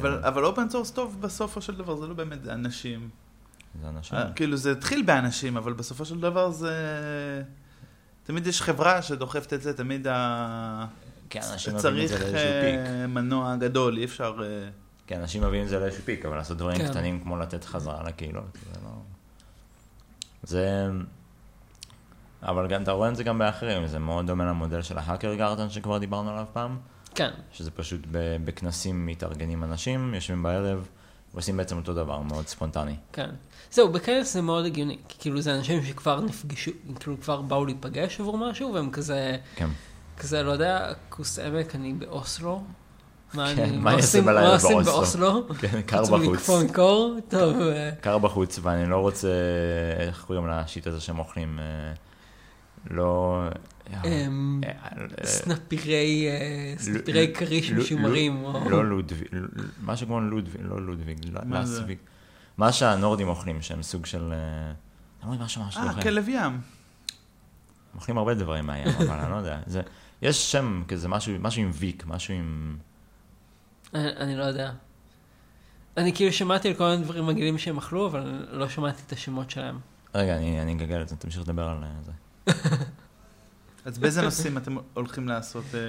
אבל- 0.00 0.20
אה, 0.22 0.28
אבל 0.28 0.44
open 0.44 0.70
source 0.70 0.90
טוב 0.90 1.16
בסופו 1.20 1.60
של 1.62 1.76
דבר, 1.76 1.96
זה 1.96 2.06
לא 2.06 2.14
באמת 2.14 2.48
אנשים. 2.48 3.08
זה 3.82 3.88
אנשים. 3.88 4.18
אה, 4.18 4.32
כאילו 4.32 4.56
זה 4.56 4.72
התחיל 4.72 5.02
באנשים, 5.02 5.56
אבל 5.56 5.72
בסופו 5.72 6.04
של 6.04 6.20
דבר 6.20 6.50
זה... 6.50 6.72
תמיד 8.24 8.46
יש 8.46 8.62
חברה 8.62 9.02
שדוחפת 9.02 9.52
את 9.52 9.62
זה, 9.62 9.76
תמיד 9.76 10.06
ה... 10.06 10.86
כן, 11.30 11.40
אנשים 11.52 11.74
מביאים 11.74 12.04
את 12.04 12.10
צריך 12.10 12.18
זה 12.20 12.32
לאיזשהו 12.32 12.50
peak. 12.62 12.74
אה, 12.86 13.06
מנוע 13.06 13.56
גדול, 13.56 13.96
אי 13.98 14.04
אפשר... 14.04 14.40
אה, 14.42 14.68
כן, 15.06 15.20
אנשים 15.20 15.42
מביאים 15.42 15.64
את 15.64 15.68
זה 15.68 15.78
לאיזשהו 15.78 16.02
peak, 16.04 16.26
אבל 16.26 16.36
לעשות 16.36 16.56
דברים 16.56 16.78
כן. 16.78 16.88
קטנים 16.90 17.20
כמו 17.20 17.36
לתת 17.36 17.64
חזרה 17.64 18.02
לקהילות, 18.02 18.58
זה 18.72 18.80
לא... 18.84 18.90
זה... 20.42 20.88
אבל 22.42 22.66
גם, 22.68 22.82
אתה 22.82 22.92
רואה 22.92 23.08
את 23.08 23.16
זה 23.16 23.24
גם 23.24 23.38
באחרים, 23.38 23.86
זה 23.86 23.98
מאוד 23.98 24.26
דומה 24.26 24.44
למודל 24.44 24.82
של 24.82 24.98
ההאקר 24.98 25.34
גארדן 25.34 25.70
שכבר 25.70 25.98
דיברנו 25.98 26.30
עליו 26.30 26.44
פעם, 26.52 26.78
כן, 27.18 27.30
שזה 27.52 27.70
פשוט 27.70 28.00
בכנסים 28.44 29.06
מתארגנים 29.06 29.64
אנשים, 29.64 30.14
יושבים 30.14 30.42
בערב, 30.42 30.88
ועושים 31.34 31.56
בעצם 31.56 31.76
אותו 31.76 31.94
דבר, 31.94 32.20
מאוד 32.20 32.46
ספונטני. 32.48 32.94
כן. 33.12 33.30
זהו, 33.72 33.92
בכנס 33.92 34.34
זה 34.34 34.42
מאוד 34.42 34.64
הגיוני, 34.66 34.98
כי 35.08 35.16
כאילו 35.20 35.40
זה 35.40 35.54
אנשים 35.54 35.84
שכבר 35.84 36.20
נפגשו, 36.20 36.70
כאילו 37.00 37.20
כבר 37.20 37.40
באו 37.42 37.64
להיפגש 37.64 38.20
עבור 38.20 38.38
משהו, 38.38 38.74
והם 38.74 38.90
כזה, 38.90 39.36
כן. 39.54 39.68
כזה, 40.18 40.42
לא 40.42 40.50
יודע, 40.52 40.92
כוס 41.08 41.38
עמק, 41.38 41.74
אני 41.74 41.92
באוסלו. 41.92 42.62
מה 43.34 43.52
כן, 43.56 43.62
אני, 43.62 43.76
מה 43.76 43.92
עושים- 43.92 44.24
מה 44.24 44.52
עושים 44.52 44.82
באוסלו? 44.82 45.48
כן, 45.60 45.82
קר 45.82 45.98
חוץ 45.98 46.08
בחוץ. 46.10 46.26
מלקפוא 46.28 46.62
מקור, 46.64 47.16
טוב, 47.28 47.56
אה, 47.60 47.90
קר 48.00 48.18
בחוץ, 48.18 48.58
ואני 48.62 48.90
לא 48.90 48.96
רוצה, 48.96 49.28
איך 49.98 50.24
קוראים 50.26 50.46
לשיט 50.48 50.86
הזה 50.86 51.00
שהם 51.00 51.18
אוכלים? 51.18 51.58
אה, 51.58 51.64
לא... 52.90 53.38
אמ, 54.04 54.60
אה, 54.64 54.70
אה, 55.20 55.26
סנפירי, 55.26 56.28
אה, 56.28 56.74
סנפירי 56.78 57.34
כריש 57.34 57.72
משומרים. 57.72 58.44
לא 58.70 58.84
לודוויג, 58.88 59.28
משהו 59.82 60.06
כמו 60.06 60.20
לודוויג, 60.20 60.62
לא 60.64 60.86
לודוויג, 60.86 61.18
לא-? 61.32 61.40
לסוויג. 61.60 61.98
מה 62.58 62.72
שהנורדים 62.72 63.28
אוכלים, 63.28 63.62
שהם 63.62 63.82
סוג 63.82 64.06
של... 64.06 64.32
אה, 64.32 64.72
אומרים 65.22 65.40
משהו 65.40 65.64
ממש 65.64 65.76
לא 65.76 65.82
אה. 65.82 66.02
כלב 66.02 66.28
ים. 66.28 66.60
אוכלים 67.94 68.18
הרבה 68.18 68.34
דברים 68.34 68.66
מהים, 68.66 68.88
אבל 68.88 69.18
אני 69.18 69.30
לא 69.30 69.36
יודע. 69.36 69.58
זה- 69.66 69.82
יש 70.22 70.52
שם 70.52 70.82
כזה 70.88 71.08
משהו 71.08 71.34
משהו 71.40 71.62
עם 71.62 71.70
ויק, 71.74 72.06
משהו 72.06 72.34
עם... 72.34 72.76
אני 73.94 74.16
אני 74.16 74.36
לא 74.36 74.44
יודע. 74.44 74.72
אני 75.96 76.12
כאילו 76.14 76.32
שמעתי 76.32 76.68
על 76.68 76.74
כל 76.74 76.90
מיני 76.90 77.02
דברים 77.02 77.26
מגעילים 77.26 77.58
שהם 77.58 77.78
אכלו, 77.78 78.06
אבל 78.06 78.46
לא 78.50 78.68
שמעתי 78.68 79.02
את 79.06 79.12
השמות 79.12 79.50
שלהם. 79.50 79.78
רגע, 80.14 80.36
אני 80.36 80.62
אני 80.62 80.72
אגגל 80.72 81.02
את 81.02 81.08
זה, 81.08 81.16
תמשיך 81.16 81.42
לדבר 81.42 81.68
על 81.68 81.84
אה, 81.84 81.90
זה. 82.04 82.12
אז 83.88 83.98
באיזה 83.98 84.22
נושאים 84.22 84.56
אתם 84.56 84.76
הולכים 84.94 85.28
לעשות? 85.28 85.64
אה, 85.74 85.80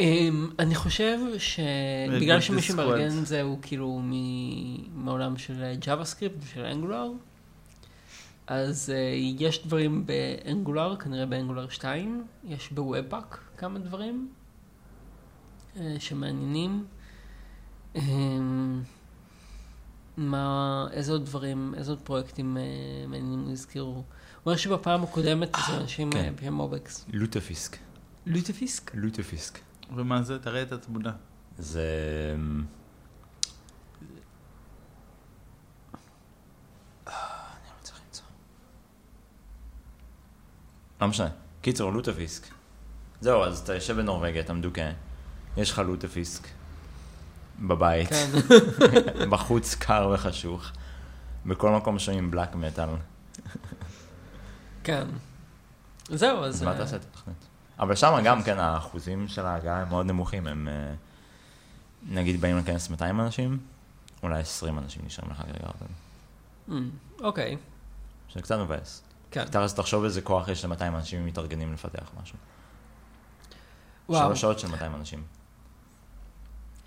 אמ, 0.00 0.50
אני 0.58 0.74
חושב 0.74 1.18
שבגלל 1.38 2.38
Good 2.38 2.40
שמי. 2.40 2.62
שמארגן 2.62 3.18
את 3.18 3.26
זה 3.26 3.42
הוא 3.42 3.58
כאילו 3.62 4.02
מעולם 4.94 5.36
של 5.36 5.72
JavaScript 5.82 6.44
ושל 6.44 6.64
Angular, 6.64 7.10
אז 8.46 8.90
אה, 8.94 9.14
יש 9.38 9.66
דברים 9.66 10.06
ב 10.06 10.16
Angular, 10.16 10.96
כנראה 10.96 11.26
ב 11.26 11.31
Angular 11.31 11.68
2, 11.68 12.24
יש 12.44 12.72
ב 12.72 12.80
Webpack 12.80 13.38
כמה 13.56 13.78
דברים 13.78 14.28
אה, 15.76 15.96
שמעניינים. 15.98 16.84
מה, 20.16 20.86
איזה 20.92 21.12
עוד 21.12 21.24
דברים, 21.24 21.74
איזה 21.76 21.92
עוד 21.92 22.00
פרויקטים 22.00 22.56
אה, 22.56 22.62
מעניינים 23.08 23.48
הזכירו? 23.52 23.90
הוא 23.94 24.04
אומר 24.46 24.56
שבפעם 24.56 25.02
הקודמת 25.02 25.56
זה 25.66 25.76
אנשים 25.76 26.10
כן. 26.10 26.18
אה, 26.18 26.30
בשם 26.30 26.52
מובקס. 26.52 27.06
לוטופיסק. 27.12 27.76
לוטפיסק? 28.26 28.90
לוטופיסק. 28.94 29.58
ומה 29.96 30.22
זה? 30.22 30.38
תראה 30.38 30.62
את 30.62 30.72
התמונה. 30.72 31.12
זה... 31.58 31.84
אה, 37.08 37.12
לא. 37.12 38.22
לא 41.00 41.08
משנה. 41.08 41.28
קיצור, 41.62 41.92
לוטופיסק. 41.92 42.46
זהו, 43.20 43.42
אז 43.42 43.58
אתה 43.58 43.74
יושב 43.74 43.96
בנורבגיה, 43.96 44.42
אתה 44.42 44.52
מדוכא, 44.52 44.92
יש 45.56 45.70
לך 45.70 45.78
לוטופיסק 45.78 46.59
בבית, 47.60 48.08
כן. 48.08 48.30
בחוץ 49.30 49.74
קר 49.74 50.10
וחשוך, 50.14 50.70
בכל 51.46 51.70
מקום 51.70 51.98
שומעים 51.98 52.30
בלק 52.30 52.54
מטאל, 52.54 52.88
כן. 54.84 55.06
זהו, 56.08 56.44
אז... 56.44 56.62
מה 56.62 56.72
אה, 56.72 56.76
תעשה 56.76 56.96
את 56.96 57.04
התוכנית? 57.04 57.46
אבל 57.78 57.94
שם 57.94 58.20
גם 58.24 58.42
כן 58.42 58.58
האחוזים 58.58 59.28
של 59.28 59.46
ההגעה 59.46 59.82
הם 59.82 59.88
מאוד 59.88 60.06
נמוכים, 60.06 60.46
הם 60.46 60.68
אה, 60.68 60.94
נגיד 62.08 62.40
באים 62.40 62.58
לכנס 62.58 62.90
200 62.90 63.20
אנשים, 63.20 63.58
אולי 64.22 64.40
20 64.40 64.78
אנשים 64.78 65.02
נשארים 65.06 65.30
לך 65.30 65.36
כרגע, 65.36 65.70
אמ, 66.68 66.90
אוקיי, 67.20 67.56
שזה 68.28 68.42
קצת 68.42 68.58
מבאס. 68.58 69.02
כן. 69.30 69.44
תכלס 69.44 69.74
תחשוב 69.74 70.04
איזה 70.04 70.20
כוח 70.22 70.48
יש 70.48 70.64
ל-200 70.64 70.82
אנשים 70.82 71.20
אם 71.20 71.26
מתארגנים 71.26 71.72
לפתח 71.72 72.10
משהו. 72.22 72.38
וואו. 74.08 74.26
שלוש 74.26 74.40
שעות 74.40 74.58
של 74.58 74.68
200 74.68 74.94
אנשים. 74.94 75.22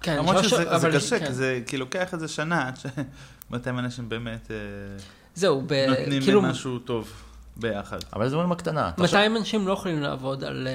כן, 0.04 0.18
למרות 0.18 0.36
שלוש- 0.38 0.48
שזה 0.52 0.64
זה 0.64 0.76
אבל- 0.76 0.96
קשה, 0.98 1.20
כן. 1.20 1.26
כי 1.26 1.34
זה 1.34 1.60
כי 1.68 1.78
לוקח 1.78 2.14
איזה 2.14 2.28
שנה 2.28 2.68
עד 2.68 2.78
ש-200 2.78 3.54
אנשים 3.80 4.10
באמת 4.10 4.52
אה, 4.52 4.56
זהו, 5.36 5.64
ב- 5.68 5.86
נותנים 5.90 6.22
כאילו, 6.24 6.42
משהו 6.42 6.80
טוב 6.80 7.12
ביחד. 7.58 7.98
אבל 8.14 8.30
זה 8.30 8.36
דברים 8.36 8.50
בקטנה. 8.50 8.92
תחשוב- 8.92 9.04
200 9.06 9.38
אנשים 9.38 9.68
לא 9.68 9.74
יכולים 9.74 10.00
לעבוד 10.02 10.44
על 10.44 10.68
אה, 10.68 10.74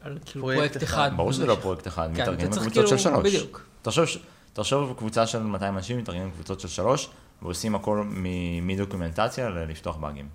על 0.00 0.18
כאילו 0.24 0.40
פרויקט 0.44 0.58
פרויקט 0.72 0.82
אחד. 0.82 1.10
ברור 1.16 1.32
שזה 1.32 1.46
לא 1.46 1.54
פרויקט 1.62 1.86
אחד, 1.86 2.08
כן, 2.14 2.22
מתארגנים 2.22 2.50
בקבוצות 2.50 2.72
של 2.74 2.96
כאילו- 2.96 2.98
שלוש. 2.98 3.24
בדיוק. 3.34 3.62
תחשוב, 3.82 4.04
תחשוב 4.52 4.94
קבוצה 4.98 5.26
של 5.26 5.38
200 5.42 5.76
אנשים 5.76 5.98
מתארגנים 5.98 6.30
בקבוצות 6.30 6.60
של 6.60 6.68
שלוש, 6.68 7.08
ועושים 7.42 7.74
הכל 7.74 8.02
מ- 8.06 8.66
מדוקומנטציה 8.66 9.48
ללפתוח 9.50 9.96
באגים. 9.96 10.28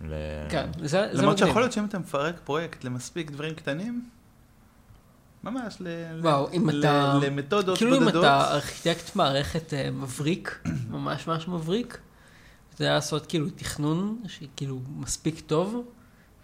ל- 0.00 0.12
כן, 0.50 0.70
זה 0.78 0.88
זה 0.88 0.98
למרות 1.12 1.34
מגניב. 1.34 1.46
שיכול 1.46 1.62
להיות 1.62 1.72
שאם 1.72 1.84
אתה 1.84 1.98
מפרק 1.98 2.34
פרויקט 2.44 2.84
למספיק 2.84 3.30
דברים 3.30 3.54
קטנים, 3.54 4.04
ממש, 5.50 5.76
ל- 5.80 6.20
וואו, 6.22 6.46
ל- 6.46 6.54
אם 6.54 6.70
ל- 6.70 6.80
אתה- 6.80 7.18
למתודות 7.22 7.78
כאילו 7.78 7.96
אם 7.96 8.04
בודדות. 8.04 8.24
אתה 8.24 8.54
ארכיטקט 8.54 9.16
מערכת 9.16 9.74
אה, 9.74 9.90
מבריק, 9.90 10.58
ממש 10.90 11.26
ממש 11.26 11.48
מבריק, 11.48 11.98
אתה 12.74 12.82
יודע 12.82 12.94
לעשות 12.94 13.26
כאילו 13.26 13.50
תכנון 13.50 14.22
שכאילו 14.28 14.80
מספיק 14.96 15.40
טוב, 15.40 15.84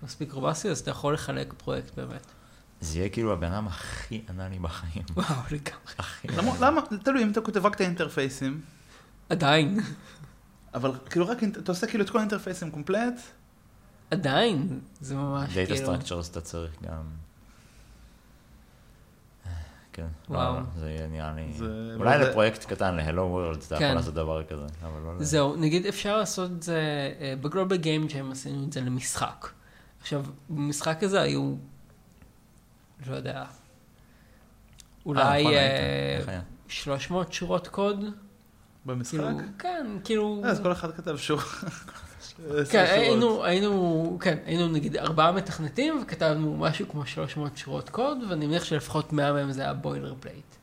מספיק 0.02 0.32
רובסי, 0.32 0.68
אז 0.70 0.78
אתה 0.80 0.90
יכול 0.90 1.14
לחלק 1.14 1.52
פרויקט 1.56 1.94
באמת. 1.96 2.26
זה 2.80 2.98
יהיה 2.98 3.08
כאילו 3.08 3.32
הבן 3.32 3.52
אדם 3.52 3.66
הכי 3.66 4.22
אנאלי 4.30 4.58
בחיים. 4.58 5.04
וואו, 5.16 5.40
לגמרי. 5.50 6.58
למה, 6.60 6.80
תלוי 7.02 7.22
אם 7.22 7.30
אתה 7.30 7.40
כותב 7.40 7.66
רק 7.66 7.74
את 7.74 7.80
ה 7.80 7.87
interface 7.87 8.42
ים, 8.42 8.60
עדיין, 9.28 9.80
אבל 10.74 10.92
כאילו 11.10 11.28
רק, 11.28 11.44
אתה 11.44 11.72
עושה 11.72 11.86
כאילו 11.86 12.04
את 12.04 12.10
כל 12.10 12.18
ה 12.18 12.23
interface 12.23 12.62
ים 12.62 12.70
complete, 12.70 13.20
עדיין, 14.10 14.80
זה 15.00 15.14
ממש 15.14 15.54
data 15.54 15.66
כאילו... 15.74 15.76
structures 15.86 16.30
אתה 16.30 16.40
צריך 16.40 16.72
גם... 16.82 17.21
כן, 19.92 20.06
לא, 20.30 20.36
וואו. 20.36 20.54
לא, 20.54 20.60
זה 20.78 20.90
יהיה 20.90 21.06
נראה 21.08 21.32
לי... 21.36 21.52
זה- 21.52 21.94
אולי 21.98 22.16
וזה- 22.20 22.30
לפרויקט 22.30 22.64
קטן, 22.64 22.94
ל 22.94 23.22
hello 23.22 23.41
world, 23.41 23.62
אתה 23.66 23.78
כן. 23.78 23.84
יכול 23.84 23.96
לעשות 23.96 24.14
דבר 24.14 24.44
כזה, 24.44 24.62
אבל 24.82 25.00
לא... 25.04 25.24
זהו, 25.24 25.56
נגיד 25.56 25.86
אפשר 25.86 26.16
לעשות 26.16 26.50
את 26.50 26.62
זה, 26.62 26.78
אה, 27.20 27.34
ב 27.40 27.46
Global 27.46 27.76
Game 27.76 28.06
Jam 28.06 28.30
עשינו 28.30 28.64
את 28.64 28.72
זה 28.72 28.80
למשחק. 28.80 29.48
עכשיו, 30.00 30.24
במשחק 30.50 31.02
הזה 31.02 31.20
היו, 31.20 31.54
לא 33.06 33.16
יודע, 33.16 33.36
אה, 33.40 33.44
אולי 35.06 35.20
נכון, 35.20 35.52
אה, 35.54 35.60
היית. 35.60 36.20
איך 36.20 36.28
היה? 36.28 36.40
300 36.68 37.32
שורות 37.32 37.68
קוד. 37.68 38.04
במשחק. 38.86 39.18
כאילו, 39.18 39.38
כן, 39.58 39.86
כאילו... 40.04 40.42
אה, 40.44 40.50
אז 40.50 40.60
כל 40.60 40.72
אחד 40.72 40.92
כתב 40.92 41.16
שור. 41.16 41.40
כן, 42.70 42.84
היינו, 42.88 43.44
היינו, 43.44 44.18
כן, 44.20 44.38
היינו 44.44 44.68
נגיד 44.68 44.96
ארבעה 44.96 45.32
מתכנתים 45.32 46.02
וכתבנו 46.02 46.56
משהו 46.56 46.88
כמו 46.88 47.06
300 47.06 47.56
שורות 47.56 47.90
קוד, 47.90 48.18
ואני 48.28 48.46
מניח 48.46 48.64
שלפחות 48.64 49.12
100 49.12 49.32
מהם 49.32 49.52
זה 49.52 49.62
היה 49.62 49.74
boilerplate. 49.74 50.54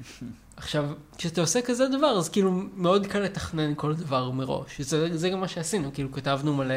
עכשיו, 0.56 0.88
כשאתה 1.18 1.40
עושה 1.40 1.62
כזה 1.62 1.88
דבר, 1.88 2.18
אז 2.18 2.28
כאילו 2.28 2.50
מאוד 2.74 3.06
קל 3.06 3.18
לתכנן 3.18 3.72
כל 3.76 3.94
דבר 3.94 4.30
מראש. 4.30 4.80
זה, 4.80 5.16
זה 5.16 5.30
גם 5.30 5.40
מה 5.40 5.48
שעשינו, 5.48 5.90
כאילו 5.94 6.12
כתבנו 6.12 6.54
מלא... 6.54 6.74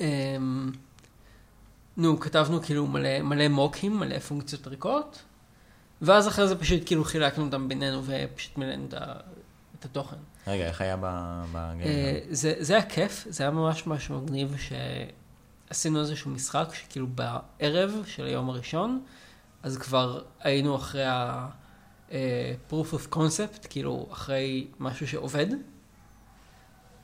אמ, 0.00 0.72
נו, 1.96 2.20
כתבנו 2.20 2.62
כאילו 2.62 2.86
מלא, 2.86 3.22
מלא 3.22 3.48
מוקים, 3.48 3.98
מלא 3.98 4.18
פונקציות 4.18 4.66
ריקות, 4.66 5.22
ואז 6.02 6.28
אחרי 6.28 6.48
זה 6.48 6.56
פשוט 6.56 6.80
כאילו 6.86 7.04
חילקנו 7.04 7.44
אותם 7.44 7.68
בינינו 7.68 8.02
ופשוט 8.06 8.58
מילאנו 8.58 8.86
את 9.78 9.84
התוכן. 9.84 10.16
רגע, 10.46 10.66
איך 10.66 10.80
היה 10.80 10.96
ב- 11.00 11.44
בגיים? 11.52 11.82
אה, 11.82 12.18
זה, 12.30 12.54
זה 12.58 12.72
היה 12.72 12.82
כיף, 12.82 13.26
זה 13.30 13.42
היה 13.42 13.50
ממש 13.50 13.86
ממש 13.86 14.10
מגניב 14.10 14.54
שעשינו 15.68 16.00
איזשהו 16.00 16.30
משחק 16.30 16.68
שכאילו 16.74 17.06
בערב 17.06 18.02
של 18.06 18.26
היום 18.26 18.50
הראשון, 18.50 19.02
אז 19.62 19.78
כבר 19.78 20.22
היינו 20.40 20.76
אחרי 20.76 21.04
ה-proof 21.04 22.94
of 22.94 23.14
concept, 23.14 23.68
כאילו 23.70 24.08
אחרי 24.12 24.66
משהו 24.80 25.08
שעובד, 25.08 25.46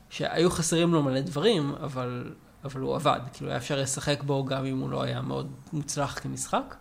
שהיו 0.09 0.51
חסרים 0.51 0.93
לו 0.93 1.03
מלא 1.03 1.21
דברים, 1.21 1.75
אבל, 1.75 2.33
אבל 2.63 2.81
הוא 2.81 2.95
עבד, 2.95 3.19
כאילו 3.33 3.49
היה 3.49 3.57
אפשר 3.57 3.81
לשחק 3.81 4.23
בו 4.23 4.45
גם 4.45 4.65
אם 4.65 4.79
הוא 4.79 4.89
לא 4.89 5.03
היה 5.03 5.21
מאוד 5.21 5.51
מוצלח 5.73 6.19
כמשחק, 6.19 6.75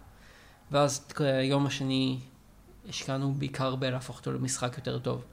ואז 0.71 1.09
יום 1.43 1.67
השני 1.67 2.19
השקענו 2.89 3.33
בעיקר 3.35 3.75
בלהפוך 3.77 4.19
אותו 4.19 4.33
למשחק 4.33 4.77
יותר 4.77 4.99
טוב. 4.99 5.25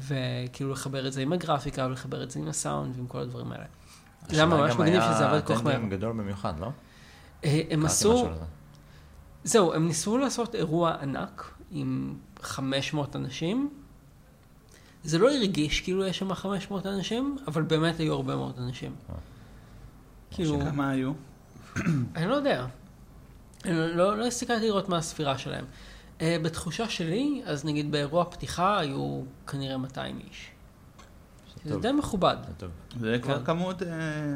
וכאילו 0.00 0.72
לחבר 0.72 1.06
את 1.06 1.12
זה 1.12 1.20
עם 1.20 1.32
הגרפיקה, 1.32 1.86
ולחבר 1.86 2.22
את 2.22 2.30
זה 2.30 2.40
עם 2.40 2.48
הסאונד 2.48 2.96
ועם 2.96 3.06
כל 3.06 3.18
הדברים 3.18 3.52
האלה. 3.52 3.64
זה 4.28 4.36
היה 4.36 4.46
ממש 4.46 4.74
גם 4.74 4.80
מגניב 4.80 5.02
שזה 5.02 5.28
עבד 5.28 5.46
כל 5.46 5.54
כך 5.54 5.64
מהר. 5.64 5.74
טנדים 5.74 5.90
גדול 5.90 6.12
במיוחד, 6.12 6.60
לא? 6.60 6.70
אה, 7.44 7.60
הם 7.70 7.86
עשו. 7.86 8.28
זהו, 9.44 9.74
הם 9.74 9.86
ניסו 9.86 10.18
לעשות 10.18 10.54
אירוע 10.54 10.94
ענק 11.00 11.54
עם 11.70 12.14
500 12.42 13.16
אנשים. 13.16 13.70
זה 15.04 15.18
לא 15.18 15.30
הרגיש 15.30 15.80
כאילו 15.80 16.06
יש 16.06 16.18
שם 16.18 16.34
500 16.34 16.86
אנשים, 16.86 17.36
אבל 17.46 17.62
באמת 17.62 18.00
היו 18.00 18.14
הרבה 18.14 18.36
מאוד 18.36 18.58
אנשים. 18.58 18.94
אה. 19.10 19.14
כאילו, 20.30 20.60
כמה 20.60 20.90
היו? 20.90 21.12
אני 22.16 22.26
לא 22.26 22.34
יודע. 22.34 22.66
אני 23.64 23.74
לא, 23.74 24.18
לא 24.18 24.26
הסתכלתי 24.26 24.66
לראות 24.66 24.88
מה 24.88 24.96
הספירה 24.96 25.38
שלהם. 25.38 25.64
Uh, 26.18 26.22
בתחושה 26.42 26.88
שלי, 26.88 27.42
אז 27.44 27.64
נגיד 27.64 27.92
באירוע 27.92 28.24
פתיחה 28.24 28.78
היו 28.78 29.22
כנראה 29.46 29.76
200 29.76 30.20
איש. 30.28 30.50
זה. 31.66 31.78
די 31.78 31.92
מכובד. 31.92 32.36
זה 32.48 32.54
טוב. 32.54 32.70
זה 33.00 33.18
כבר 33.22 33.38
כן. 33.38 33.44
כמות 33.44 33.82
אה, 33.82 33.88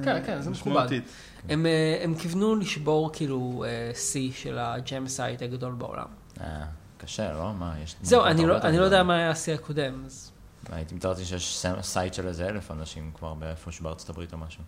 כן, 0.05 0.23
כן, 0.27 0.43
זה 0.43 0.51
מכובד. 0.51 0.77
משמעותית. 0.77 1.05
הם, 1.49 1.67
אה, 1.67 2.01
הם 2.03 2.15
כיוונו 2.15 2.55
לשבור 2.55 3.11
כאילו 3.13 3.65
אה, 3.67 3.95
שיא 3.95 4.33
של 4.33 4.59
ה 4.59 4.71
jam 4.71 5.09
site 5.09 5.43
הגדול 5.43 5.73
בעולם. 5.73 6.07
אה, 6.41 6.65
קשה, 6.99 7.33
לא? 7.33 7.55
מה, 7.55 7.75
יש... 7.83 7.97
זהו, 8.03 8.25
אני 8.25 8.47
לא, 8.47 8.59
לא 8.73 8.85
יודע. 8.85 9.03
מה 9.03 9.17
היה 9.17 9.31
השיא 9.31 9.55
הקודם, 9.55 10.03
אז... 10.07 10.33
הייתי 10.73 10.95
מתארתי 10.95 11.25
שיש 11.25 11.67
site 11.81 12.15
של 12.15 12.29
איזה 12.29 12.49
אלף 12.49 12.71
אנשים 12.71 13.11
כבר 13.15 13.35
באיפשהו 13.35 13.85
בארצות 13.85 14.11
הברית 14.11 14.33
או 14.33 14.39
משהו. 14.39 14.63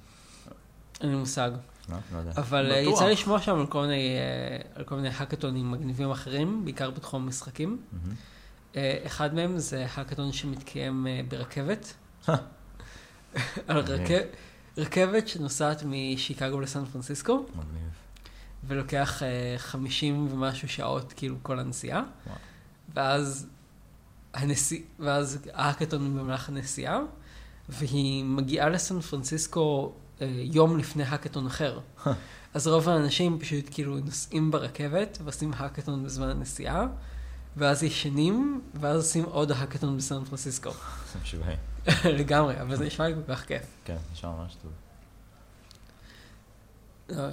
אין 1.02 1.10
לי 1.10 1.16
מושג. 1.16 1.50
לא? 1.88 1.96
לא 2.12 2.18
יודע. 2.18 2.32
אבל 2.36 2.72
אה, 2.72 2.82
בטוח. 2.82 2.94
יצא 2.94 3.08
לשמוע 3.08 3.40
שם 3.40 3.58
על 3.60 3.66
כל 3.66 3.80
מיני, 3.82 4.16
אה, 4.16 4.58
על 4.74 4.84
כל 4.84 4.94
מיני 4.96 5.08
האקתונים 5.08 5.70
מגניבים 5.70 6.10
אחרים, 6.10 6.64
בעיקר 6.64 6.90
בתחום 6.90 7.22
המשחקים. 7.24 7.80
מהמם. 7.92 8.14
אה, 8.76 8.98
אחד 9.06 9.34
מהם 9.34 9.58
זה 9.58 9.86
האקתון 9.94 10.32
שמתקיים 10.32 11.06
ברכבת. 11.28 11.94
על. 13.68 13.78
רכב- 13.78 14.26
רכבת 14.78 15.28
שנוסעת 15.28 15.82
משיקגו 15.86 16.60
לסן 16.60 16.84
פרנסיסקו, 16.84 17.46
מגניב. 17.54 17.88
ולוקח 18.64 19.22
אה, 19.22 19.54
50 19.58 20.28
ומשהו 20.32 20.68
שעות, 20.68 21.12
כאילו, 21.12 21.36
כל 21.42 21.58
הנסיעה. 21.58 22.02
וואו. 22.26 22.36
ואז, 22.94 23.46
הנסיע, 24.34 24.80
ואז 24.98 25.38
האקתון 25.52 26.18
במהלך 26.18 26.48
הנסיעה, 26.48 27.00
והיא 27.68 28.24
מגיעה 28.24 28.68
לסן 28.68 29.00
פרנסיסקו 29.00 29.92
יום 30.30 30.78
לפני 30.78 31.02
האקתון 31.02 31.46
אחר. 31.46 31.80
אז 32.54 32.66
רוב 32.66 32.88
האנשים 32.88 33.38
פשוט 33.38 33.64
כאילו 33.70 33.98
נוסעים 33.98 34.50
ברכבת 34.50 35.18
ועושים 35.24 35.52
האקתון 35.56 36.04
בזמן 36.04 36.28
הנסיעה, 36.28 36.87
ואז 37.56 37.82
ישנים, 37.82 38.61
ואז 38.74 38.96
עושים 38.96 39.24
עוד 39.24 39.52
האקתון 39.52 39.96
בסן 39.96 40.24
פרנסיסקו. 40.24 40.70
זה 41.12 41.18
משוגע. 41.22 41.44
לגמרי, 42.18 42.61
אבל 42.61 42.76
זה 42.76 42.87
נשמע 42.87 43.08
לי 43.08 43.14
כל 43.14 43.35
כך 43.35 43.46
כיף. 43.46 43.62
כן, 43.85 43.96
נשמע 44.12 44.30
ממש 44.30 44.56
טוב. 44.62 44.72
אה, 47.18 47.30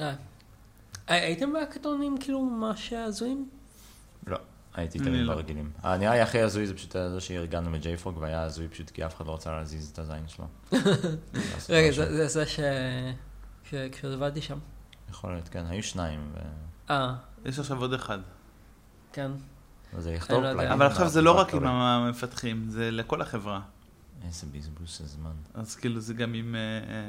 אה. 0.00 0.14
הייתם 1.06 1.52
בהאקתונים 1.52 2.18
כאילו 2.20 2.40
ממש 2.44 2.92
הזויים? 2.92 3.48
הייתי 4.74 4.98
תמיד 4.98 5.20
לא. 5.26 5.34
ברגילים. 5.34 5.70
אה, 5.84 5.96
נראה 5.96 6.14
לי 6.14 6.20
הכי 6.20 6.40
הזוי 6.40 6.66
זה 6.66 6.74
פשוט 6.74 6.92
זה 6.92 7.20
שארגנו 7.20 7.70
מג'ייפרוג 7.70 8.16
והיה 8.18 8.42
הזוי 8.42 8.68
פשוט 8.68 8.90
כי 8.90 9.06
אף 9.06 9.16
אחד 9.16 9.26
לא 9.26 9.34
רצה 9.34 9.52
להזיז 9.52 9.90
את 9.90 9.98
הזין 9.98 10.28
שלו. 10.28 10.44
רגע. 11.68 11.92
זה 11.92 12.16
זה 12.16 12.28
זה 12.28 12.46
ש... 12.46 12.60
ש- 13.70 13.74
כשעבדתי 13.92 14.40
שם. 14.42 14.58
יכול 15.10 15.32
להיות, 15.32 15.48
כן, 15.48 15.64
היו 15.68 15.82
שניים. 15.82 16.30
ו- 16.34 16.90
אה, 16.92 17.14
יש 17.44 17.58
עכשיו 17.58 17.80
עוד 17.80 17.92
אחד. 17.92 18.18
כן. 19.12 19.30
לא 20.30 20.50
אבל 20.72 20.86
עכשיו 20.86 21.08
זה 21.08 21.22
לא 21.22 21.40
רק 21.40 21.54
עם. 21.54 21.66
המפתחים, 21.66 22.64
זה 22.68 22.90
לכל 22.90 23.22
החברה. 23.22 23.60
איזה 24.26 24.46
בזבוז 24.52 24.90
של 24.90 25.04
זמן. 25.04 25.30
אז 25.54 25.74
כאילו 25.76 26.00
זה 26.00 26.14
גם 26.14 26.34
עם, 26.34 26.54
אה, 26.54 26.60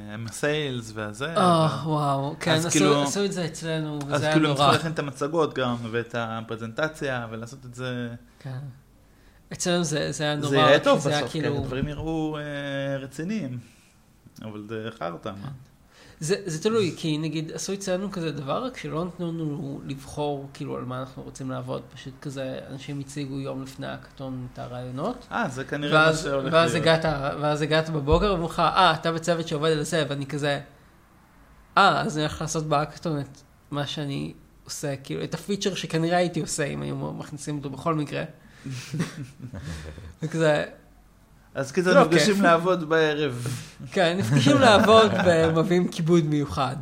אה, 0.10 0.14
עם 0.14 0.26
הסיילס 0.26 0.92
והזה. 0.96 1.38
אה, 1.38 1.82
וואו, 1.86 2.36
כן, 2.40 2.52
אז 2.52 2.66
עשו- 2.66 2.80
כאילו- 2.80 3.04
עשו 3.04 3.26
את 3.26 3.32
זה 3.32 3.46
אצלנו, 3.46 3.98
אז 3.98 4.04
וזה 4.08 4.26
היה 4.26 4.34
כאילו 4.34 4.50
הם 4.50 4.56
צריכים 4.56 4.66
נורא. 4.66 4.78
להכין 4.78 4.92
את 4.92 5.00
המצגות 5.00 5.54
גם, 5.54 5.76
ואת 5.92 6.16
הפרזנטציה, 6.18 7.28
ולעשות 7.32 7.66
את 7.66 7.76
זה. 7.76 8.10
כן. 8.40 8.60
אצלנו 9.54 9.84
זה 9.84 10.12
זה 10.12 10.24
היה 10.24 10.36
נורא, 10.36 10.50
זה 10.50 10.56
יהיה 10.58 10.80
טוב 10.80 11.00
בסוף, 11.00 11.14
כי 11.32 11.42
כאילו... 11.42 11.58
הדברים 11.58 11.88
יראו 11.88 12.38
אה, 12.38 12.44
רציניים. 12.98 13.60
אבל 14.42 14.66
זה 14.70 14.90
חרטא, 15.00 15.30
מה? 15.42 15.52
זה, 16.22 16.36
זה 16.46 16.64
תלוי, 16.64 16.94
כי 16.98 17.18
נגיד 17.18 17.52
עשו 17.52 17.74
אצלנו 17.74 18.12
כזה 18.12 18.32
דבר, 18.32 18.66
רק 18.66 18.78
שלא 18.78 19.06
נתנו 19.06 19.32
לנו 19.32 19.82
לבחור 19.86 20.50
כאילו 20.54 20.78
על 20.78 20.86
מה 20.86 21.00
אנחנו 21.00 21.24
רוצים 21.24 21.52
לעבוד, 21.52 21.82
פשוט 21.94 22.14
כזה 22.22 22.60
אנשים 22.70 23.00
הציגו 23.00 23.40
יום 23.40 23.64
לפני 23.64 23.88
הקטון 23.88 24.48
את 24.54 24.60
הרעיונות, 24.60 25.28
אה, 25.32 25.50
זה 25.50 25.64
כנראה 25.64 26.00
מה 26.00 26.06
ואז, 26.06 26.24
שהולך 26.24 26.54
ואז, 26.54 26.74
להיות. 26.74 26.88
הגעת, 26.88 27.06
ואז 27.42 27.62
הגעת 27.62 27.90
בבוקר 27.90 28.26
ואומרים 28.26 28.50
לך, 28.50 28.60
אה, 28.60 28.94
אתה 28.94 29.12
בצוות 29.12 29.48
שעובד 29.48 29.72
על 29.72 29.84
זה, 29.84 30.06
ואני 30.10 30.26
כזה, 30.26 30.60
אה, 31.78 32.02
אז 32.02 32.18
אני 32.18 32.26
הולך 32.26 32.42
לעשות 32.42 32.66
בהאקתון 32.66 33.20
את 33.20 33.42
מה 33.72 33.88
שאני 33.88 34.34
עושה, 34.64 34.96
כאילו, 34.96 35.24
את 35.24 35.34
הפיצ'ר 35.34 35.76
שכנראה 35.76 36.18
הייתי 36.18 36.42
עושה 36.42 36.64
אם 36.64 36.82
היו 36.82 36.96
מכניסים 36.96 37.58
אותו 37.58 37.70
בכל 37.70 37.96
מקרה. 37.96 38.24
וכזה, 40.24 40.66
אז 41.56 41.72
קיצר, 41.72 41.94
לא 41.94 42.02
נפגשים 42.02 42.34
כיף. 42.34 42.44
לעבוד 42.44 42.90
בערב. 42.90 43.48
כן, 43.92 44.16
נפגשים 44.18 44.60
לעבוד 44.60 45.12
ומביאים 45.26 45.88
כיבוד 45.88 46.26
מיוחד. 46.26 46.76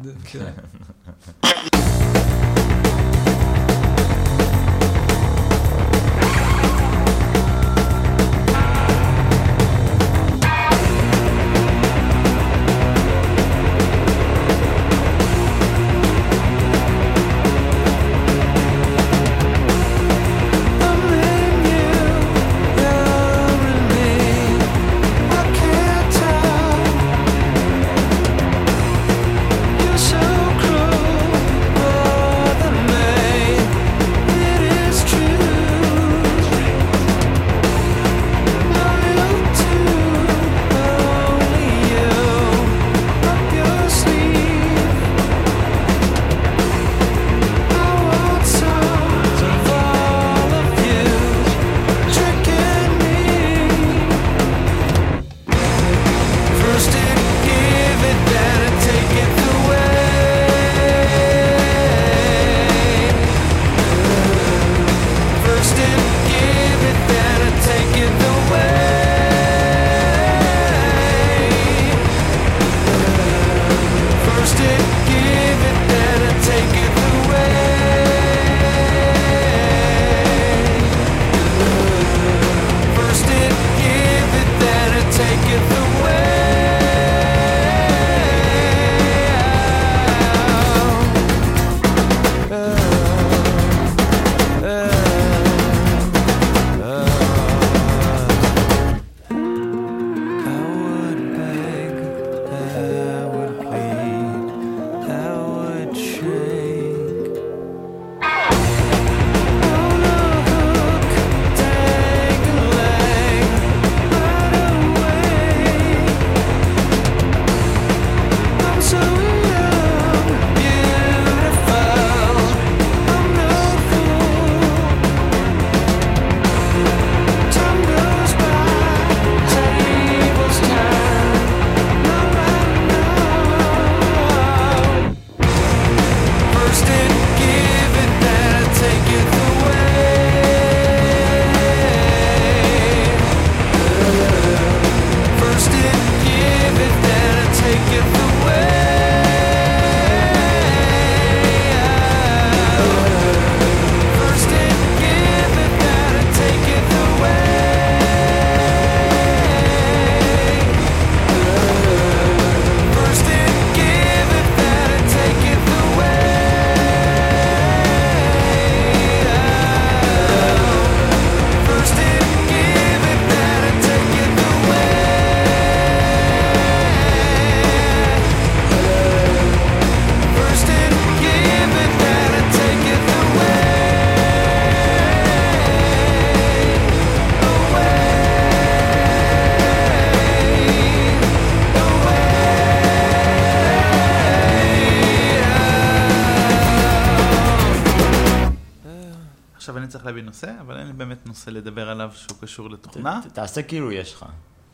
נושא 201.50 201.60
לדבר 201.60 201.90
עליו 201.90 202.10
שהוא 202.16 202.38
קשור 202.42 202.70
לתוכנה. 202.70 203.22
ת- 203.28 203.34
תעשה 203.34 203.62
כאילו 203.62 203.92
יש 203.92 204.14
לך. 204.14 204.26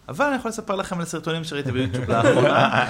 אבל 0.09 0.25
אני 0.25 0.35
יכול 0.35 0.49
לספר 0.49 0.75
לכם 0.75 0.99
על 0.99 1.05
סרטונים 1.05 1.43
שראיתי 1.43 1.71
ביוטיוב 1.71 2.09
לאחרונה. 2.11 2.81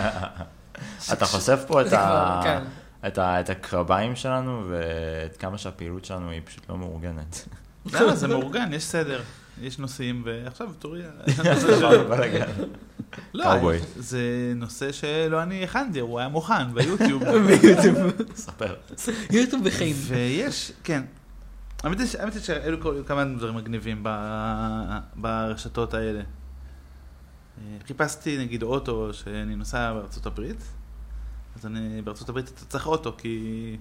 אתה 1.13 1.25
חושף 1.25 1.63
פה 1.67 1.81
את 1.81 1.85
ה- 1.85 1.89
כבר, 1.89 2.39
כן. 2.43 2.63
את 3.07 3.17
ה- 3.17 3.39
את 3.39 3.49
הקרביים 3.49 4.15
שלנו 4.15 4.63
ואת 4.69 5.37
כמה 5.37 5.57
שהפעילות 5.57 6.05
שלנו 6.05 6.29
היא 6.29 6.41
פשוט 6.45 6.69
לא 6.69 6.77
מאורגנת. 6.77 7.47
למה? 7.93 8.15
זה 8.15 8.27
מאורגן, 8.27 8.73
יש 8.73 8.83
סדר. 8.83 9.21
יש 9.61 9.79
נושאים, 9.79 10.21
ועכשיו 10.25 10.67
תורי... 10.79 11.01
בלאגן. 12.09 12.45
לא. 13.33 13.45
זה 13.97 14.19
נושא 14.55 14.91
שלא 14.91 15.43
אני 15.43 15.63
הכנתי, 15.63 15.99
הוא 15.99 16.19
היה 16.19 16.27
מוכן 16.27 16.73
ביוטיוב. 16.73 17.23
ספר. 18.35 18.75
יוטיוב 19.31 19.63
בחיים. 19.63 19.95
ויש, 20.07 20.71
כן. 20.83 21.03
האמת 21.85 21.99
היא 22.33 22.41
שהיו 22.41 22.81
כל- 22.81 23.01
כמה 23.05 23.23
דברים 23.25 23.55
מגניבים 23.55 24.03
ברשתות 25.15 25.93
האלה. 25.93 26.19
אה, 26.19 27.77
חיפשתי 27.87 28.37
נגיד 28.37 28.63
אוטו 28.63 29.13
שאני 29.13 29.55
נוסע 29.55 29.93
בארצות 29.93 30.25
הברית, 30.25 30.63
אז 31.55 31.65
אני 31.65 32.01
בארצות 32.01 32.29
הברית 32.29 32.47
אתה 32.55 32.65
צריך 32.65 32.87
אוטו 32.87 33.15
כי... 33.17 33.77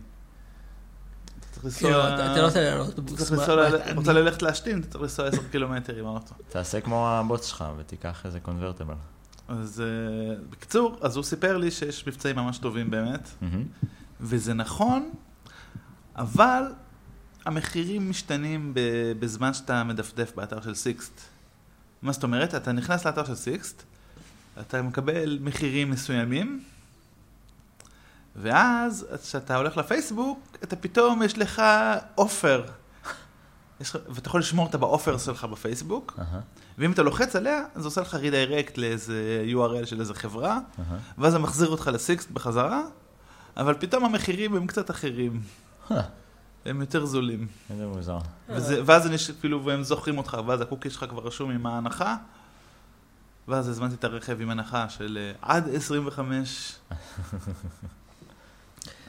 אתה 1.41 1.47
צריך 1.53 1.65
לנסוע... 1.65 2.15
אתה 2.15 2.41
לא 3.93 3.97
רוצה 3.97 4.13
ללכת 4.13 4.43
להשתין, 4.43 4.81
אתה 4.81 4.89
צריך 4.89 5.03
לנסוע 5.03 5.29
10 5.29 5.43
קילומטר 5.51 5.97
עם 5.97 6.07
האוטו. 6.07 6.35
תעשה 6.49 6.81
כמו 6.81 7.09
הבוס 7.09 7.45
שלך 7.45 7.65
ותיקח 7.79 8.27
איזה 8.27 8.41
קונברטבל. 8.41 8.95
אז 9.49 9.83
אה, 9.87 10.35
בקיצור, 10.51 10.99
אז 11.01 11.17
הוא 11.17 11.25
סיפר 11.25 11.57
לי 11.57 11.71
שיש 11.71 12.07
מבצעים 12.07 12.37
ממש 12.37 12.59
טובים 12.59 12.91
באמת. 12.91 13.29
וזה 14.21 14.55
נכון, 14.55 15.11
אבל 16.17 16.63
המחירים 17.45 18.11
משתנים 18.11 18.73
בזמן 19.19 19.55
שאתה 19.55 19.85
מדפדף 19.85 20.33
באתר 20.35 20.61
של 20.61 20.75
סיקסט. 20.75 21.21
מה 22.03 22.13
זאת 22.13 22.23
אומרת? 22.23 22.55
אתה 22.55 22.73
נכנס 22.73 23.07
לאתר 23.07 23.25
של 23.25 23.35
סיקסט, 23.35 23.83
אתה 24.61 24.83
מקבל 24.83 25.39
מחירים 25.43 25.91
מסוימים, 25.91 26.65
ואז 28.37 29.07
כשאתה 29.23 29.57
הולך 29.57 29.77
לפייסבוק, 29.77 30.57
אתה 30.65 30.77
פתאום 30.77 31.23
יש 31.23 31.39
לך 31.39 31.63
offer. 32.19 32.65
יש 33.81 33.97
ואתה 34.09 34.29
יכול 34.29 34.41
לשמור 34.41 34.67
אותה 34.67 34.79
ב 34.79 34.86
offer 34.86 35.19
שלך 35.19 35.45
בפייסבוק, 35.45 36.19
אהה, 36.19 36.41
ואם 36.79 36.93
אתה 36.93 37.03
לוחץ 37.03 37.37
עליה, 37.37 37.65
אז 37.75 37.83
זה 37.83 37.89
עושה 37.89 38.01
לך 38.01 38.15
redirect 38.15 38.79
לאיזה 38.79 39.45
URL 39.53 39.87
של 39.87 40.01
איזה 40.01 40.15
חברה, 40.15 40.53
אהה. 40.79 40.99
ואז 41.19 41.33
זה 41.33 41.39
מחזיר 41.39 41.69
אותך 41.69 41.91
לסיקסט 41.93 42.31
בחזרה, 42.31 42.83
אבל 43.57 43.75
פתאום 43.75 44.05
המחירים 44.05 44.57
הם 44.57 44.67
קצת 44.67 44.91
אחרים. 44.91 45.43
אה. 45.91 46.03
הם 46.67 46.81
יותר 46.81 47.05
זולים. 47.07 47.47
איזה 47.71 47.87
מוזר. 47.87 48.19
וזה, 48.49 48.83
ואז 48.87 49.07
אני 49.07 49.17
כאילו, 49.41 49.65
והם 49.65 49.83
זוכרים 49.83 50.19
אותך, 50.19 50.39
ואז 50.47 50.61
הקוקי 50.61 50.91
שלך 50.91 51.05
כבר 51.09 51.23
רשום 51.27 51.51
עם 51.51 51.67
ההנחה, 51.67 52.17
ואז 53.49 53.69
הזמנתי 53.69 53.95
את 53.95 54.05
הרכב 54.05 54.41
עם 54.41 54.51
הנחה 54.51 54.89
של 54.89 55.19
אה, 55.21 55.33
עד 55.57 55.69
25. 55.75 56.73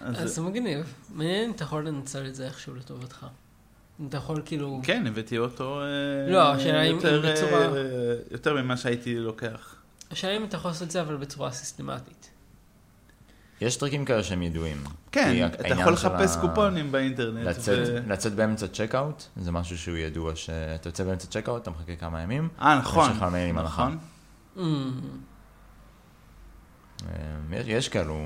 אז, 0.01 0.15
אז 0.23 0.35
זה 0.35 0.41
מגניב. 0.41 0.93
מעניין 1.13 1.49
אם 1.49 1.55
אתה 1.55 1.63
יכול 1.63 1.87
לנצל 1.87 2.25
את 2.27 2.35
זה 2.35 2.45
איכשהו 2.45 2.75
לטובתך. 2.75 3.25
אם 3.99 4.07
אתה 4.07 4.17
יכול 4.17 4.41
כאילו... 4.45 4.79
כן, 4.83 5.07
הבאתי 5.07 5.37
אוטו 5.37 5.81
אה, 5.81 5.85
לא, 6.31 6.51
השאלה 6.53 6.81
אם- 6.83 6.97
בצורה- 6.97 7.77
אה, 7.77 7.81
יותר 8.31 8.53
ממה 8.61 8.77
שהייתי 8.77 9.15
לוקח. 9.19 9.75
השאלה 10.11 10.37
אם 10.37 10.43
אתה 10.45 10.57
יכול 10.57 10.71
לעשות 10.71 10.83
את 10.87 10.91
זה 10.91 11.01
אבל 11.01 11.15
בצורה 11.17 11.51
סיסטמטית. 11.51 12.29
יש 13.61 13.75
טריקים 13.75 14.05
כאלה 14.05 14.23
שהם 14.23 14.41
ידועים. 14.41 14.83
כן, 15.11 15.47
אתה 15.59 15.67
יכול 15.67 15.93
לחפש 15.93 16.37
ה- 16.37 16.41
קופונים 16.41 16.91
באינטרנט. 16.91 17.45
לצאת, 17.47 17.87
ו- 17.87 18.09
לצאת 18.11 18.33
באמצע 18.35 18.67
checkout, 18.67 19.23
זה 19.37 19.51
משהו 19.51 19.77
שהוא 19.77 19.97
ידוע 19.97 20.35
שאתה 20.35 20.89
יוצא 20.89 21.03
באמצע 21.03 21.27
checkout, 21.27 21.61
אתה 21.61 21.71
מחכה 21.71 21.95
כמה 21.95 22.21
ימים, 22.21 22.49
אה, 22.61 22.79
נכון. 22.79 23.11
יש 23.11 23.17
לך 23.17 23.23
מייל 23.23 23.49
עם 23.49 23.57
הנחה. 23.57 23.89
נכון. 23.89 23.97
Mm. 24.57 24.61
אה, 27.09 27.57
יש, 27.57 27.67
יש 27.67 27.89
כאלו 27.89 28.17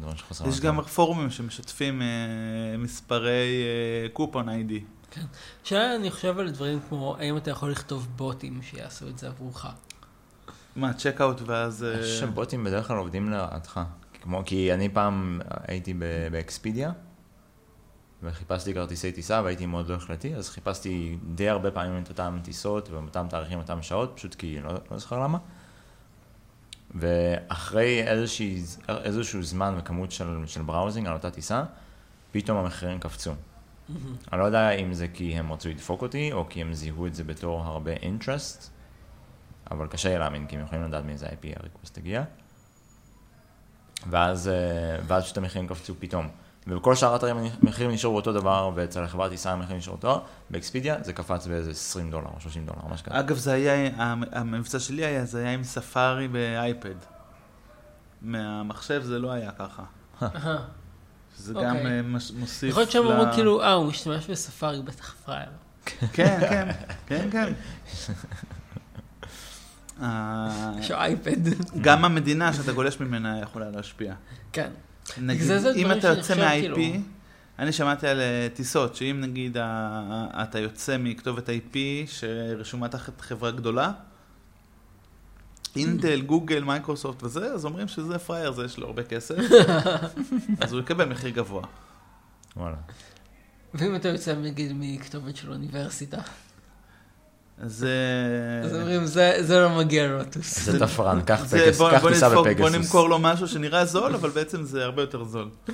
דברים 0.00 0.16
שחסר. 0.16 0.48
יש 0.48 0.60
גם 0.60 0.82
פורומים 0.82 1.30
שמשתפים 1.30 2.02
אה, 2.02 2.06
מספרי 2.78 3.62
אה, 4.04 4.08
קופון 4.08 4.48
ID. 4.48 4.80
השאלה, 5.64 5.96
אני 5.96 6.10
חושב 6.10 6.38
על 6.38 6.50
דברים 6.50 6.80
כמו, 6.88 7.16
האם 7.18 7.36
אתה 7.36 7.50
יכול 7.50 7.70
לכתוב 7.70 8.08
בוטים 8.16 8.62
שיעשו 8.62 9.08
את 9.08 9.18
זה 9.18 9.28
עבורך? 9.28 9.66
מה, 10.76 10.94
checkout 10.94 11.40
ואז... 11.46 11.84
אה, 11.84 11.92
אני 11.94 12.02
חושב 12.02 12.20
שבוטים 12.20 12.64
בדרך 12.64 12.86
כלל 12.88 12.96
עובדים 12.96 13.30
לרעתך. 13.30 13.80
כמו, 14.22 14.42
כי 14.44 14.74
אני 14.74 14.88
פעם 14.88 15.40
הייתי 15.68 15.94
באקספידיה, 16.30 16.92
וחיפשתי 18.22 18.74
כרטיסי 18.74 19.12
טיסה 19.12 19.40
והייתי 19.44 19.66
מאוד 19.66 19.88
לא 19.88 19.94
החלטי, 19.94 20.34
אז 20.34 20.50
חיפשתי 20.50 21.16
די 21.34 21.48
הרבה 21.48 21.70
פעמים 21.70 22.02
את 22.02 22.08
אותם 22.08 22.38
טיסות 22.42 22.88
ובאותם 22.90 23.26
תאריכים, 23.30 23.58
אותם 23.58 23.82
שעות, 23.82 24.12
פשוט 24.16 24.34
כי 24.34 24.60
לא, 24.60 24.72
לא 24.90 24.98
זוכר 24.98 25.18
למה. 25.18 25.38
ואחרי 26.94 28.02
איזושהי, 28.02 28.62
איזשהו 28.88 29.42
זמן 29.42 29.74
וכמות 29.78 30.12
של, 30.12 30.42
של 30.46 30.62
browsing 30.62 31.06
על 31.06 31.12
אותה 31.12 31.30
טיסה, 31.30 31.64
פתאום 32.32 32.58
המחירים 32.58 33.00
קפצו. 33.00 33.32
אני 34.32 34.40
לא 34.40 34.44
יודע 34.44 34.70
אם 34.70 34.94
זה 34.94 35.08
כי 35.08 35.34
הם 35.34 35.52
רצו 35.52 35.68
לדפוק 35.68 36.02
אותי, 36.02 36.32
או 36.32 36.48
כי 36.48 36.60
הם 36.60 36.74
זיהו 36.74 37.06
את 37.06 37.14
זה 37.14 37.24
בתור 37.24 37.60
הרבה 37.60 37.92
אינטרסט, 37.92 38.70
אבל 39.70 39.86
קשה 39.86 40.18
להאמין, 40.18 40.46
כי 40.46 40.56
הם 40.56 40.62
יכולים 40.62 40.84
לדעת 40.84 41.04
מאיזה 41.04 41.26
IP 41.26 41.60
הריקווסט 41.60 41.98
הגיע. 41.98 42.24
ואז, 44.10 44.48
אה, 44.48 44.52
ואז 45.06 45.24
פשוט 45.24 45.36
המחירים 45.38 45.68
קפצו 45.68 45.94
פתאום. 45.98 46.28
ובכל 46.66 46.94
שאר 46.94 47.12
האתרים 47.12 47.36
המחירים 47.62 47.90
נשארו 47.90 48.16
אותו 48.16 48.32
דבר, 48.32 48.70
ואצל 48.74 49.04
החברת 49.04 49.30
טיסה 49.30 49.52
המחירים 49.52 49.78
נשארו 49.78 49.96
אותו 49.96 50.22
באקספידיה 50.50 50.96
זה 51.02 51.12
קפץ 51.12 51.46
באיזה 51.46 51.70
20 51.70 52.10
דולר 52.10 52.26
או 52.34 52.40
30 52.40 52.66
דולר, 52.66 52.78
ממש 52.88 53.02
ככה. 53.02 53.20
אגב, 53.20 53.36
זה 53.36 53.52
היה, 53.52 53.90
המ- 53.96 54.22
המבצע 54.32 54.78
שלי 54.78 55.04
היה, 55.04 55.24
זה 55.24 55.38
היה 55.38 55.52
עם 55.52 55.64
ספארי 55.64 56.28
באייפד. 56.28 56.94
מהמחשב 58.22 59.02
זה 59.02 59.18
לא 59.18 59.30
היה 59.32 59.50
ככה. 59.58 59.82
שזה 61.36 61.54
אוקיי. 61.54 61.68
גם 61.68 61.76
אה, 61.76 62.02
מש- 62.02 62.30
מוסיף 62.30 62.70
יכול 62.70 62.80
להיות 62.80 62.90
שהם 62.90 63.06
אמרו 63.06 63.24
ל- 63.24 63.32
כאילו, 63.34 63.62
אה, 63.62 63.72
הוא 63.72 63.86
משתמש 63.86 64.26
בספארי, 64.30 64.82
בטח 64.82 65.14
פראייר. 65.24 65.48
כן, 65.84 66.00
כן, 66.40 66.68
כן, 67.06 67.28
כן. 67.32 67.52
אה, 70.02 70.48
יש 70.80 70.90
לו 70.90 70.96
אייפד. 70.96 71.36
גם 71.80 72.04
המדינה 72.04 72.52
שאתה 72.52 72.72
גולש 72.72 73.00
ממנה 73.00 73.40
יכולה 73.40 73.70
להשפיע. 73.70 74.14
כן. 74.52 74.70
נגיד, 75.20 75.42
זה- 75.42 75.58
זה 75.58 75.72
אם 75.74 75.84
דברים 75.84 75.98
אתה 75.98 76.08
יוצא 76.08 76.34
מה-IP, 76.36 76.60
כאילו- 76.60 76.76
אני 77.58 77.72
שמעתי 77.72 78.08
על 78.08 78.20
אה, 78.20 78.48
טיסות, 78.54 78.96
שאם 78.96 79.18
נגיד 79.20 79.56
אתה 80.42 80.58
יוצא 80.58 80.96
מכתובת 80.98 81.48
IP 81.48 81.76
שרשומה 82.06 82.88
תחת 82.88 83.20
חברה 83.20 83.50
גדולה, 83.50 83.92
אינטל, 85.76 86.20
גוגל, 86.20 86.64
מייקרוסופט 86.64 87.22
וזה, 87.22 87.52
אז 87.52 87.64
אומרים 87.64 87.88
שזה 87.88 88.18
פראייר, 88.18 88.52
זה 88.52 88.64
יש 88.64 88.78
לו 88.78 88.86
הרבה 88.86 89.02
כסף, 89.02 89.36
אז 90.60 90.72
הוא 90.72 90.80
יקבל 90.80 91.04
מחיר 91.08 91.30
גבוה. 91.30 91.62
וואלה. 92.56 92.76
ואם 93.74 93.96
אתה 93.96 94.08
יוצא 94.08 94.34
נגיד 94.34 94.72
מכתובת 94.74 95.36
של 95.36 95.52
אוניברסיטה, 95.52 96.18
אז... 97.62 97.84
אה, 97.84 98.66
אז 98.66 98.74
אומרים, 98.76 99.06
"זה- 99.06 99.36
זה 99.40 99.60
לא 99.60 99.78
מגיע 99.78 100.06
לו 100.06 100.18
לטוס. 100.18 100.64
זה 100.64 100.78
תפרן, 100.80 101.20
קח 101.26 101.44
זה- 101.44 101.58
טיסה 101.70 101.88
נדפוק- 102.28 102.32
בוא 102.42 102.42
בפגסוס. 102.50 102.74
נמכור 102.74 103.08
לו 103.08 103.18
משהו 103.18 103.48
שנראה 103.48 103.84
זול, 103.84 104.14
אבל 104.14 104.30
בעצם 104.30 104.62
זה 104.64 104.84
הרבה 104.84 105.02
יותר 105.02 105.24
זול. 105.24 105.48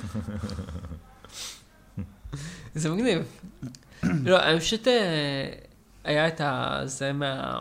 זה 2.75 2.91
מגניב. 2.91 3.19
לא, 4.03 4.43
אני 4.43 4.61
פשוט, 4.61 4.89
אה, 4.89 5.49
היה 6.05 6.29
את 6.29 6.41
ה... 6.41 6.81
זה 6.85 7.13
מה... 7.13 7.59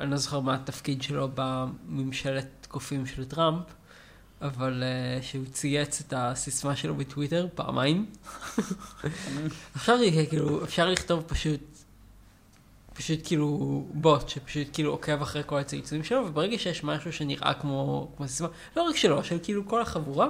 אני 0.00 0.10
לא 0.10 0.16
זוכר 0.16 0.40
מה 0.40 0.54
התפקיד 0.54 1.02
שלו 1.02 1.28
בממשלת 1.34 2.66
קופים 2.68 3.06
של 3.06 3.24
טראמפ, 3.24 3.62
אבל 4.42 4.82
אה, 4.82 5.22
שהוא 5.22 5.44
צייץ 5.52 6.00
את 6.06 6.14
הסיסמה 6.16 6.76
שלו 6.76 6.94
בטוויטר 6.94 7.46
פעמיים. 7.54 8.06
אפשר, 9.76 9.92
יהיה, 10.02 10.26
כאילו, 10.26 10.64
אפשר 10.64 10.88
לכתוב 10.90 11.22
פשוט, 11.26 11.60
פשוט 12.94 13.20
כאילו 13.24 13.84
בוט, 13.94 14.28
שפשוט 14.28 14.66
כאילו 14.72 14.90
עוקב 14.90 15.22
אחרי 15.22 15.42
כל 15.46 15.58
הצייצים 15.58 16.04
שלו, 16.04 16.26
וברגע 16.26 16.58
שיש 16.58 16.84
משהו 16.84 17.12
שנראה 17.12 17.54
כמו, 17.54 18.08
כמו 18.16 18.28
סיסמה, 18.28 18.48
לא 18.76 18.82
רק 18.82 18.96
שלו, 18.96 19.24
של 19.24 19.38
כאילו 19.42 19.68
כל 19.68 19.82
החבורה, 19.82 20.28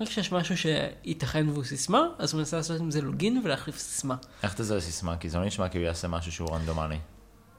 רק 0.00 0.08
כשיש 0.08 0.32
משהו 0.32 0.54
שייתכן 0.56 1.48
והוא 1.48 1.64
סיסמה, 1.64 2.08
אז 2.18 2.32
הוא 2.32 2.38
מנסה 2.38 2.56
לעשות 2.56 2.80
עם 2.80 2.90
זה 2.90 3.00
לוגין 3.00 3.40
ולהחליף 3.44 3.78
סיסמה. 3.78 4.16
איך 4.42 4.54
תזהה 4.54 4.80
סיסמה? 4.80 5.16
כי 5.16 5.28
זה 5.28 5.38
לא 5.38 5.44
נשמע 5.44 5.68
כאילו 5.68 5.84
יעשה 5.84 6.08
משהו 6.08 6.32
שהוא 6.32 6.54
רנדומלי. 6.54 6.98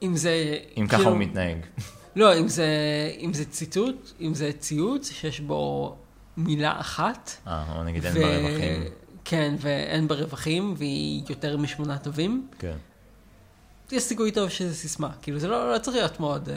אם 0.02 0.16
זה... 0.16 0.58
אם 0.78 0.88
ככה 0.88 0.98
כאילו- 0.98 1.10
הוא 1.12 1.20
מתנהג. 1.20 1.58
לא, 2.16 2.40
אם 2.40 2.48
זה, 2.48 2.68
אם 3.20 3.34
זה 3.34 3.46
ציטוט, 3.46 4.12
אם 4.22 4.34
זה 4.34 4.52
ציוץ 4.60 5.12
שיש 5.12 5.40
בו 5.40 5.96
מילה 6.38 6.80
אחת. 6.80 7.32
אה, 7.48 7.64
או 7.76 7.84
נגיד 7.84 8.06
אין 8.06 8.14
ברווחים. 8.14 8.84
כן, 9.26 9.56
ואין 9.60 10.08
ברווחים, 10.08 10.74
והיא 10.78 11.24
יותר 11.30 11.58
משמונה 11.58 11.98
טובים. 11.98 12.48
כן. 12.60 12.76
יש 13.92 14.04
סיכוי 14.04 14.32
טוב 14.32 14.50
שזה 14.50 14.76
סיסמה. 14.76 15.10
כאילו, 15.22 15.40
זה 15.40 15.48
לא, 15.48 15.74
לא 15.74 15.80
צריך 15.80 15.98
להיות 15.98 16.20
מאוד, 16.20 16.50
אה, 16.50 16.56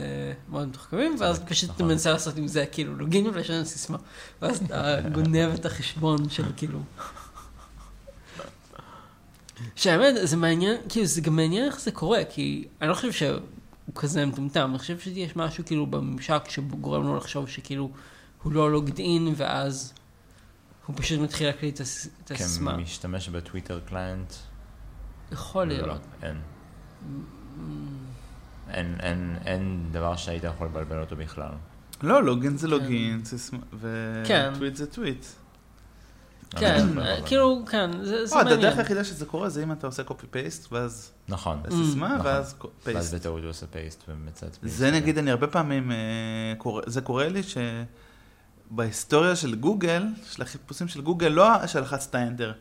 מאוד 0.49 0.68
מתוחכמים, 0.68 1.16
ואז 1.18 1.41
פשוט 1.41 1.70
אתה 1.70 1.74
נכון. 1.74 1.89
מנסה 1.89 2.12
לעשות 2.12 2.37
עם 2.37 2.49
זה, 2.49 2.66
כאילו, 2.72 2.97
לוגין 2.97 3.26
ולשנות 3.26 3.66
סיסמה. 3.66 3.99
ואז 4.43 4.62
אתה 4.62 4.97
גונב 5.12 5.55
את 5.55 5.66
החשבון 5.66 6.28
של 6.28 6.45
כאילו... 6.57 6.78
שהאמת, 9.76 10.14
זה 10.22 10.37
מעניין, 10.37 10.76
כאילו, 10.89 11.07
זה 11.07 11.20
גם 11.20 11.37
מעניין 11.37 11.64
איך 11.64 11.80
זה 11.80 11.91
קורה, 11.91 12.24
כי 12.30 12.64
אני 12.80 12.89
לא 12.89 12.95
חושב 12.95 13.12
שהוא 13.12 13.41
כזה 13.95 14.26
מטומטם, 14.26 14.70
אני 14.70 14.78
חושב 14.78 14.99
שיש 14.99 15.37
משהו 15.37 15.64
כאילו 15.64 15.87
בממשק 15.87 16.43
שגורם 16.49 17.07
לו 17.07 17.16
לחשוב 17.16 17.49
שכאילו 17.49 17.91
הוא 18.43 18.53
לא 18.53 18.72
לוגד 18.72 18.99
אין, 18.99 19.35
ואז 19.37 19.93
הוא 20.87 20.97
פשוט 20.99 21.20
מתחיל 21.20 21.47
להקליט 21.47 21.80
את 21.80 21.87
את 22.24 22.30
הסיסמה. 22.30 22.72
כמשתמש 22.72 23.28
בטוויטר 23.28 23.80
קליינט, 23.80 24.33
יכול 25.33 25.64
לא, 25.64 25.74
להיות. 25.74 26.01
אין. 26.22 26.51
אין, 28.70 28.96
אין, 29.00 29.36
אין 29.46 29.88
דבר 29.92 30.16
שהיית 30.16 30.44
יכול 30.44 30.66
לבלבל 30.66 31.00
אותו 31.00 31.16
בכלל. 31.16 31.53
לא, 32.03 32.22
לוגין 32.22 32.57
זה 32.57 32.68
לוגין, 32.68 33.22
כן. 34.24 34.50
וטוויט 34.53 34.76
זה 34.76 34.86
טוויט. 34.86 35.24
כן, 36.57 36.86
לא 36.94 37.03
אה, 37.03 37.22
כאילו, 37.26 37.62
כן, 37.70 37.90
זה 38.05 38.14
או, 38.32 38.38
הדרך 38.40 38.50
מעניין. 38.50 38.78
היחידה 38.78 39.05
שזה 39.05 39.26
קורה 39.26 39.48
זה 39.48 39.62
אם 39.62 39.72
אתה 39.72 39.86
עושה 39.86 40.05
קופי 40.05 40.26
פייסט, 40.30 40.72
ואז 40.72 41.12
נכון. 41.28 41.62
סיסמה, 41.70 42.09
נכון. 42.09 42.26
ואז 42.26 42.55
ואז 42.61 42.70
פייסט. 42.82 43.14
בטעות 43.14 43.42
הוא 43.42 43.50
עושה 43.50 43.66
פייסט 43.66 44.05
ומצאת 44.09 44.57
פייסט. 44.57 44.76
זה 44.76 44.90
נגיד, 44.90 45.18
אני 45.18 45.30
הרבה 45.30 45.46
פעמים, 45.46 45.92
אה, 45.92 46.80
זה 46.86 47.00
קורה 47.00 47.28
לי 47.28 47.40
שבהיסטוריה 48.70 49.36
של 49.36 49.55
גוגל, 49.55 50.07
של 50.30 50.42
החיפושים 50.42 50.88
של 50.88 51.00
גוגל, 51.00 51.28
לא 51.28 51.66
שלחצת 51.66 52.14
אנטר. 52.14 52.53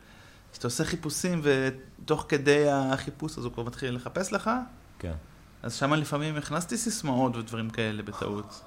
כשאתה 0.52 0.68
עושה 0.68 0.86
חיפושים 0.86 1.42
ותוך 1.44 2.26
כדי 2.30 2.70
החיפוש 2.72 3.38
אז 3.38 3.46
הוא 3.46 3.54
כבר 3.54 3.64
מתחיל 3.64 3.96
לחפש 3.96 4.34
לך, 4.34 4.50
כן. 5.00 5.14
אז 5.64 5.74
שם 5.74 5.94
לפעמים 5.94 6.36
הכנסתי 6.36 6.78
סיסמאות 6.78 7.36
ודברים 7.36 7.70
כאלה 7.70 8.04
בטעות. 8.04 8.62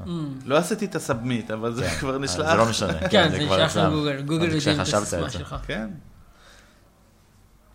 Mm. 0.00 0.10
לא 0.44 0.56
עשיתי 0.56 0.84
את 0.84 0.94
הסאבמיט, 0.94 1.50
אבל 1.50 1.74
זה. 1.74 1.90
כבר 2.00 2.12
אה, 2.12 2.18
נשלח. 2.18 2.50
זה 2.50 2.56
לא 2.56 2.70
משנה. 2.70 3.08
כן, 3.12 3.30
זה 3.30 3.38
נשלח. 3.38 3.76
לגוגל, 3.76 4.22
גוגל 4.22 4.44
יודעים 4.54 4.74
את 4.74 4.80
הסיסמה. 4.80 5.30
שלך. 5.30 5.56
כן. 5.66 5.90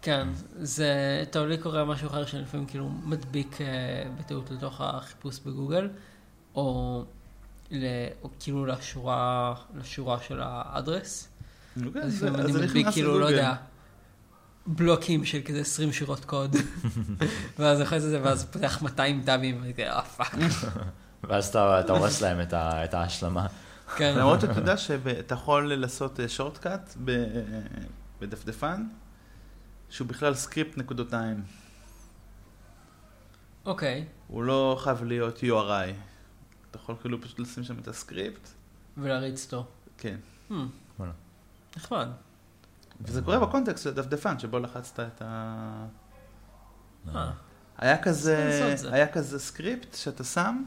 כן, 0.01 0.27
זה, 0.59 1.23
טוב, 1.31 1.47
לי 1.47 1.57
קורה 1.57 1.85
משהו 1.85 2.07
אחר 2.07 2.25
שאני 2.25 2.41
לפעמים 2.43 2.65
כאילו 2.65 2.89
מדביק 2.89 3.61
אה, 3.61 3.65
בטעות 4.19 4.51
לתוך 4.51 4.81
החיפוש 4.81 5.39
בגוגל, 5.39 5.89
או, 6.55 7.03
כאילו 8.39 8.65
לשורה, 8.65 9.53
לשורה 9.75 10.19
של 10.19 10.39
האדרס. 10.43 11.29
אוקיי, 11.85 12.01
אז 12.01 12.13
זה- 12.19 12.25
לפעמים 12.29 12.45
אז 12.49 12.55
אני 12.55 12.65
מדביק 12.65 12.87
כאילו, 12.91 13.19
לא. 13.19 13.25
יודע, 13.25 13.55
בלוקים 14.67 15.25
של 15.25 15.39
כזה 15.45 15.59
20 15.61 15.91
שורות 15.91 16.25
קוד, 16.25 16.55
ואז 17.59 17.81
אחרי 17.81 17.99
זה, 17.99 18.19
ואז 18.23 18.45
פותח 18.45 18.81
200 18.81 19.23
טאבים, 19.23 19.57
ואני 19.61 19.73
כזה, 19.73 19.91
אה 19.91 20.01
fuck. 20.03 20.35
ואז 21.23 21.47
אתה 21.47 21.83
הורס 21.93 22.21
להם 22.21 22.37
את 22.53 22.93
ההשלמה. 22.93 23.47
כן. 23.97 24.15
למרות 24.17 24.41
שאתה 24.41 24.53
יודע 24.59 24.77
שאתה 24.77 25.33
יכול 25.35 25.73
לעשות 25.73 26.19
shortcut 26.27 26.93
בדפדפן, 28.21 28.85
שהוא 29.89 30.07
בכלל 30.07 30.33
script 30.33 30.77
נקודותיים. 30.77 31.43
אוקיי. 33.65 34.05
הוא 34.27 34.43
לא 34.43 34.77
חייב 34.83 35.03
להיות 35.03 35.37
URI. 35.37 35.93
אתה 36.71 36.77
יכול 36.77 36.95
כאילו 37.01 37.21
פשוט 37.21 37.39
לשים 37.39 37.63
שם 37.63 37.79
את 37.79 37.87
הסקריפט. 37.87 38.49
ולהריץ 38.97 39.45
אותו. 39.45 39.65
כן. 39.97 40.15
Hmm, 40.49 40.53
וואלה. 40.99 41.11
נחמד. 41.77 42.07
וזה 43.01 43.21
קורה 43.21 43.39
בקונטקסט 43.39 43.83
של 43.83 43.89
הדפדפן, 43.89 44.39
שבו 44.39 44.59
לחצת 44.59 44.99
את 44.99 45.21
ה... 45.21 45.85
אה, 47.15 47.31
היה 47.77 47.97
כזה. 48.01 48.75
היה 48.91 49.07
כזה 49.07 49.39
סקריפט 49.39 49.93
שאתה 49.93 50.23
שם, 50.23 50.63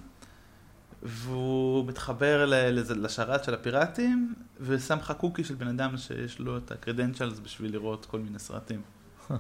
והוא 1.02 1.86
מתחבר 1.86 2.46
לשרת 2.76 3.44
של 3.44 3.54
הפיראטים, 3.54 4.34
ושם 4.60 4.98
לך 4.98 5.12
קוקי 5.18 5.44
של 5.44 5.54
בן 5.54 5.68
אדם 5.68 5.96
שיש 5.96 6.38
לו 6.38 6.56
את 6.56 6.72
ה-credentials 6.72 7.40
בשביל 7.42 7.72
לראות 7.72 8.06
כל 8.06 8.18
מיני 8.18 8.38
סרטים. 8.38 8.82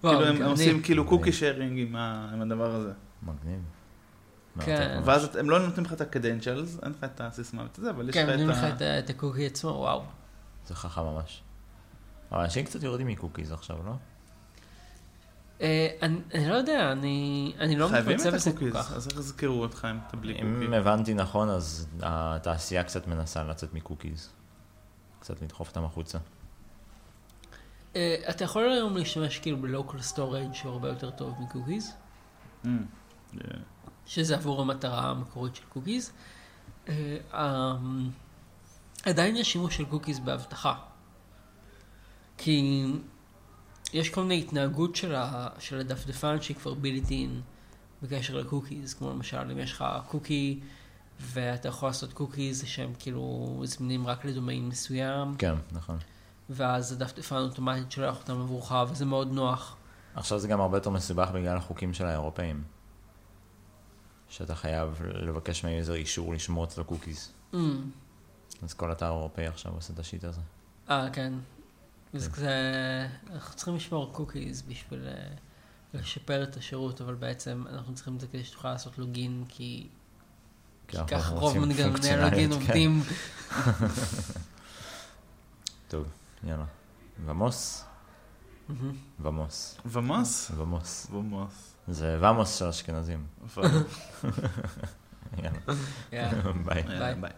כאילו 0.00 0.24
הם. 0.24 0.42
עושים 0.42 0.82
כאילו 0.82 1.04
cookie 1.08 1.32
sharing 1.32 1.78
עם 1.78 2.42
הדבר 2.42 2.74
הזה. 2.74 2.92
מגניב. 3.22 3.60
כן. 4.64 5.00
ואז 5.04 5.36
הם 5.36 5.50
לא 5.50 5.66
נותנים 5.66 5.86
לך 5.86 5.92
את 5.92 6.00
ה-credentials, 6.00 6.84
אין 6.84 6.90
לך 6.92 7.04
את 7.04 7.20
הסיסמה 7.20 7.62
ואת 7.62 7.76
זה, 7.82 7.90
אבל 7.90 8.08
יש 8.08 8.14
כן, 8.14 8.22
לך 8.26 8.28
נותנים 8.30 8.50
את 8.50 8.56
לך 8.56 8.62
ה... 8.62 8.68
את 8.68 8.82
ה- 8.82 8.98
את 8.98 9.10
הקוקי 9.10 9.46
עצמו, 9.46 9.70
וואו. 9.70 10.02
זה 10.66 10.74
חכם 10.74 11.02
ממש. 11.02 11.42
אבל 12.32 12.40
אנשים 12.40 12.64
קצת 12.64 12.82
יורדים 12.82 13.06
מ 13.06 13.12
cookies 13.12 13.52
עכשיו, 13.52 13.76
לא? 13.86 13.92
אה, 15.60 15.88
אני 16.34 16.48
לא 16.48 16.54
יודע, 16.54 16.92
אני 16.92 17.52
אני 17.58 17.76
לא 17.76 17.90
מתמצא 17.92 18.28
את 18.28 18.34
בזה 18.34 18.52
כל 18.52 18.70
כך. 18.72 18.92
אז 18.92 19.08
איך 19.08 19.18
יזכרו 19.18 19.62
אותך 19.62 19.88
אם 19.90 19.98
אתה 20.08 20.16
בלי 20.16 20.32
אם 20.42 20.60
קוקי? 20.64 20.76
הבנתי 20.76 21.14
נכון, 21.14 21.48
אז 21.50 21.86
התעשייה 22.02 22.84
קצת 22.84 23.06
מנסה 23.06 23.42
לצאת 23.44 23.74
מ 23.74 23.80
cookies. 23.80 24.28
קצת 25.20 25.42
לדחוף 25.42 25.68
אותם 25.68 25.84
החוצה. 25.84 26.18
אה, 27.96 28.16
אתה 28.30 28.44
יכול 28.44 28.62
היום 28.72 28.96
להשתמש 28.96 29.38
כאילו 29.38 29.56
ב 29.56 29.63
local 29.63 30.00
storage 30.02 30.52
שהוא 30.52 30.72
הרבה 30.72 30.88
יותר 30.88 31.10
טוב 31.10 31.34
מ 31.40 31.46
cookies, 31.46 31.92
Mm. 32.64 32.68
שזה 34.10 34.34
עבור 34.34 34.60
המטרה 34.60 35.10
המקורית 35.10 35.56
של 35.56 35.62
cookies. 35.68 36.12
אה, 36.88 37.16
אמ, 37.34 38.10
עדיין 39.02 39.36
יש 39.36 39.52
שימוש 39.52 39.76
של 39.76 39.84
cookies 39.84 40.20
באבטחה. 40.20 40.74
כי 42.38 42.84
יש 43.92 44.10
כל 44.10 44.22
מיני 44.22 44.38
התנהגות 44.38 44.96
של, 44.96 45.14
ה, 45.14 45.48
של 45.58 45.80
הדפדפן 45.80 46.40
שהיא 46.40 46.56
כבר 46.56 46.74
built 46.74 47.10
in 47.10 47.40
בקשר 48.02 48.36
ל 48.36 48.42
cookies, 48.42 48.94
כמו 48.94 49.10
למשל 49.10 49.50
אם 49.50 49.58
יש 49.58 49.72
לך 49.72 49.84
קוקי 50.08 50.60
ואתה 51.20 51.68
יכול 51.68 51.88
לעשות 51.88 52.12
cookies 52.12 52.64
שהם 52.66 52.92
כאילו 52.98 53.56
זמינים 53.64 54.06
רק 54.06 54.24
לדומיין 54.24 54.68
מסוים, 54.68 55.34
כן, 55.38 55.54
נכון. 55.72 55.98
ואז 56.50 56.92
הדפדפן 56.92 57.36
אוטומטית 57.36 57.92
שולח 57.92 58.16
אותם 58.16 58.40
עבורך, 58.40 58.72
וזה 58.90 59.04
מאוד 59.04 59.32
נוח. 59.32 59.76
עכשיו 60.14 60.38
זה 60.38 60.48
גם 60.48 60.60
הרבה 60.60 60.76
יותר 60.76 60.90
מסובך 60.90 61.30
בגלל 61.34 61.56
החוקים 61.56 61.94
של 61.94 62.06
האירופאים. 62.06 62.62
שאתה 64.30 64.54
חייב 64.54 65.02
לבקש 65.02 65.64
מה 65.64 65.74
user 65.74 65.94
אישור 65.94 66.34
לשמור 66.34 66.64
אצלו 66.64 66.84
cookies. 66.84 67.32
Mm. 67.52 67.56
אז 68.62 68.74
כל 68.74 68.92
אתר 68.92 69.06
אירופאי 69.06 69.46
עכשיו 69.46 69.72
עושה 69.72 69.92
את 69.92 69.98
ה 69.98 70.03
shit 70.03 70.24
הזה. 70.24 70.40
אה, 70.90 71.08
כן. 71.12 71.32
אז 72.14 72.28
כזה, 72.28 72.50
אנחנו 73.32 73.56
צריכים 73.56 73.76
לשמור 73.76 74.12
cookies 74.12 74.62
בשביל 74.62 75.06
אה, 75.06 75.34
לשפר 75.94 76.42
את 76.42 76.56
השירות, 76.56 77.00
אבל 77.00 77.14
בעצם 77.14 77.64
אנחנו 77.70 77.94
צריכים 77.94 78.14
את 78.14 78.20
זה 78.20 78.26
כדי 78.26 78.44
שתוכל 78.44 78.72
לעשות 78.72 78.98
login, 78.98 79.44
כי 79.48 79.86
ככה 80.88 81.30
רוב 81.30 81.58
מנגנוני 81.58 82.10
ה 82.10 82.17
login 82.17 82.50
כן. 82.50 82.56
עובדים. 82.56 83.02
טוב, 85.88 86.06
יאללה. 86.44 86.64
ומוס? 87.24 87.84
ומוס. 89.20 89.76
ומוס? 89.86 90.50
ומוס. 90.56 91.06
ומוס. 91.10 91.69
זה 91.90 92.18
ומוס 92.20 92.58
של 92.58 92.64
אשכנזים. 92.64 93.26
יאללה, 96.12 96.52
ביי. 96.64 96.82
ביי. 97.20 97.30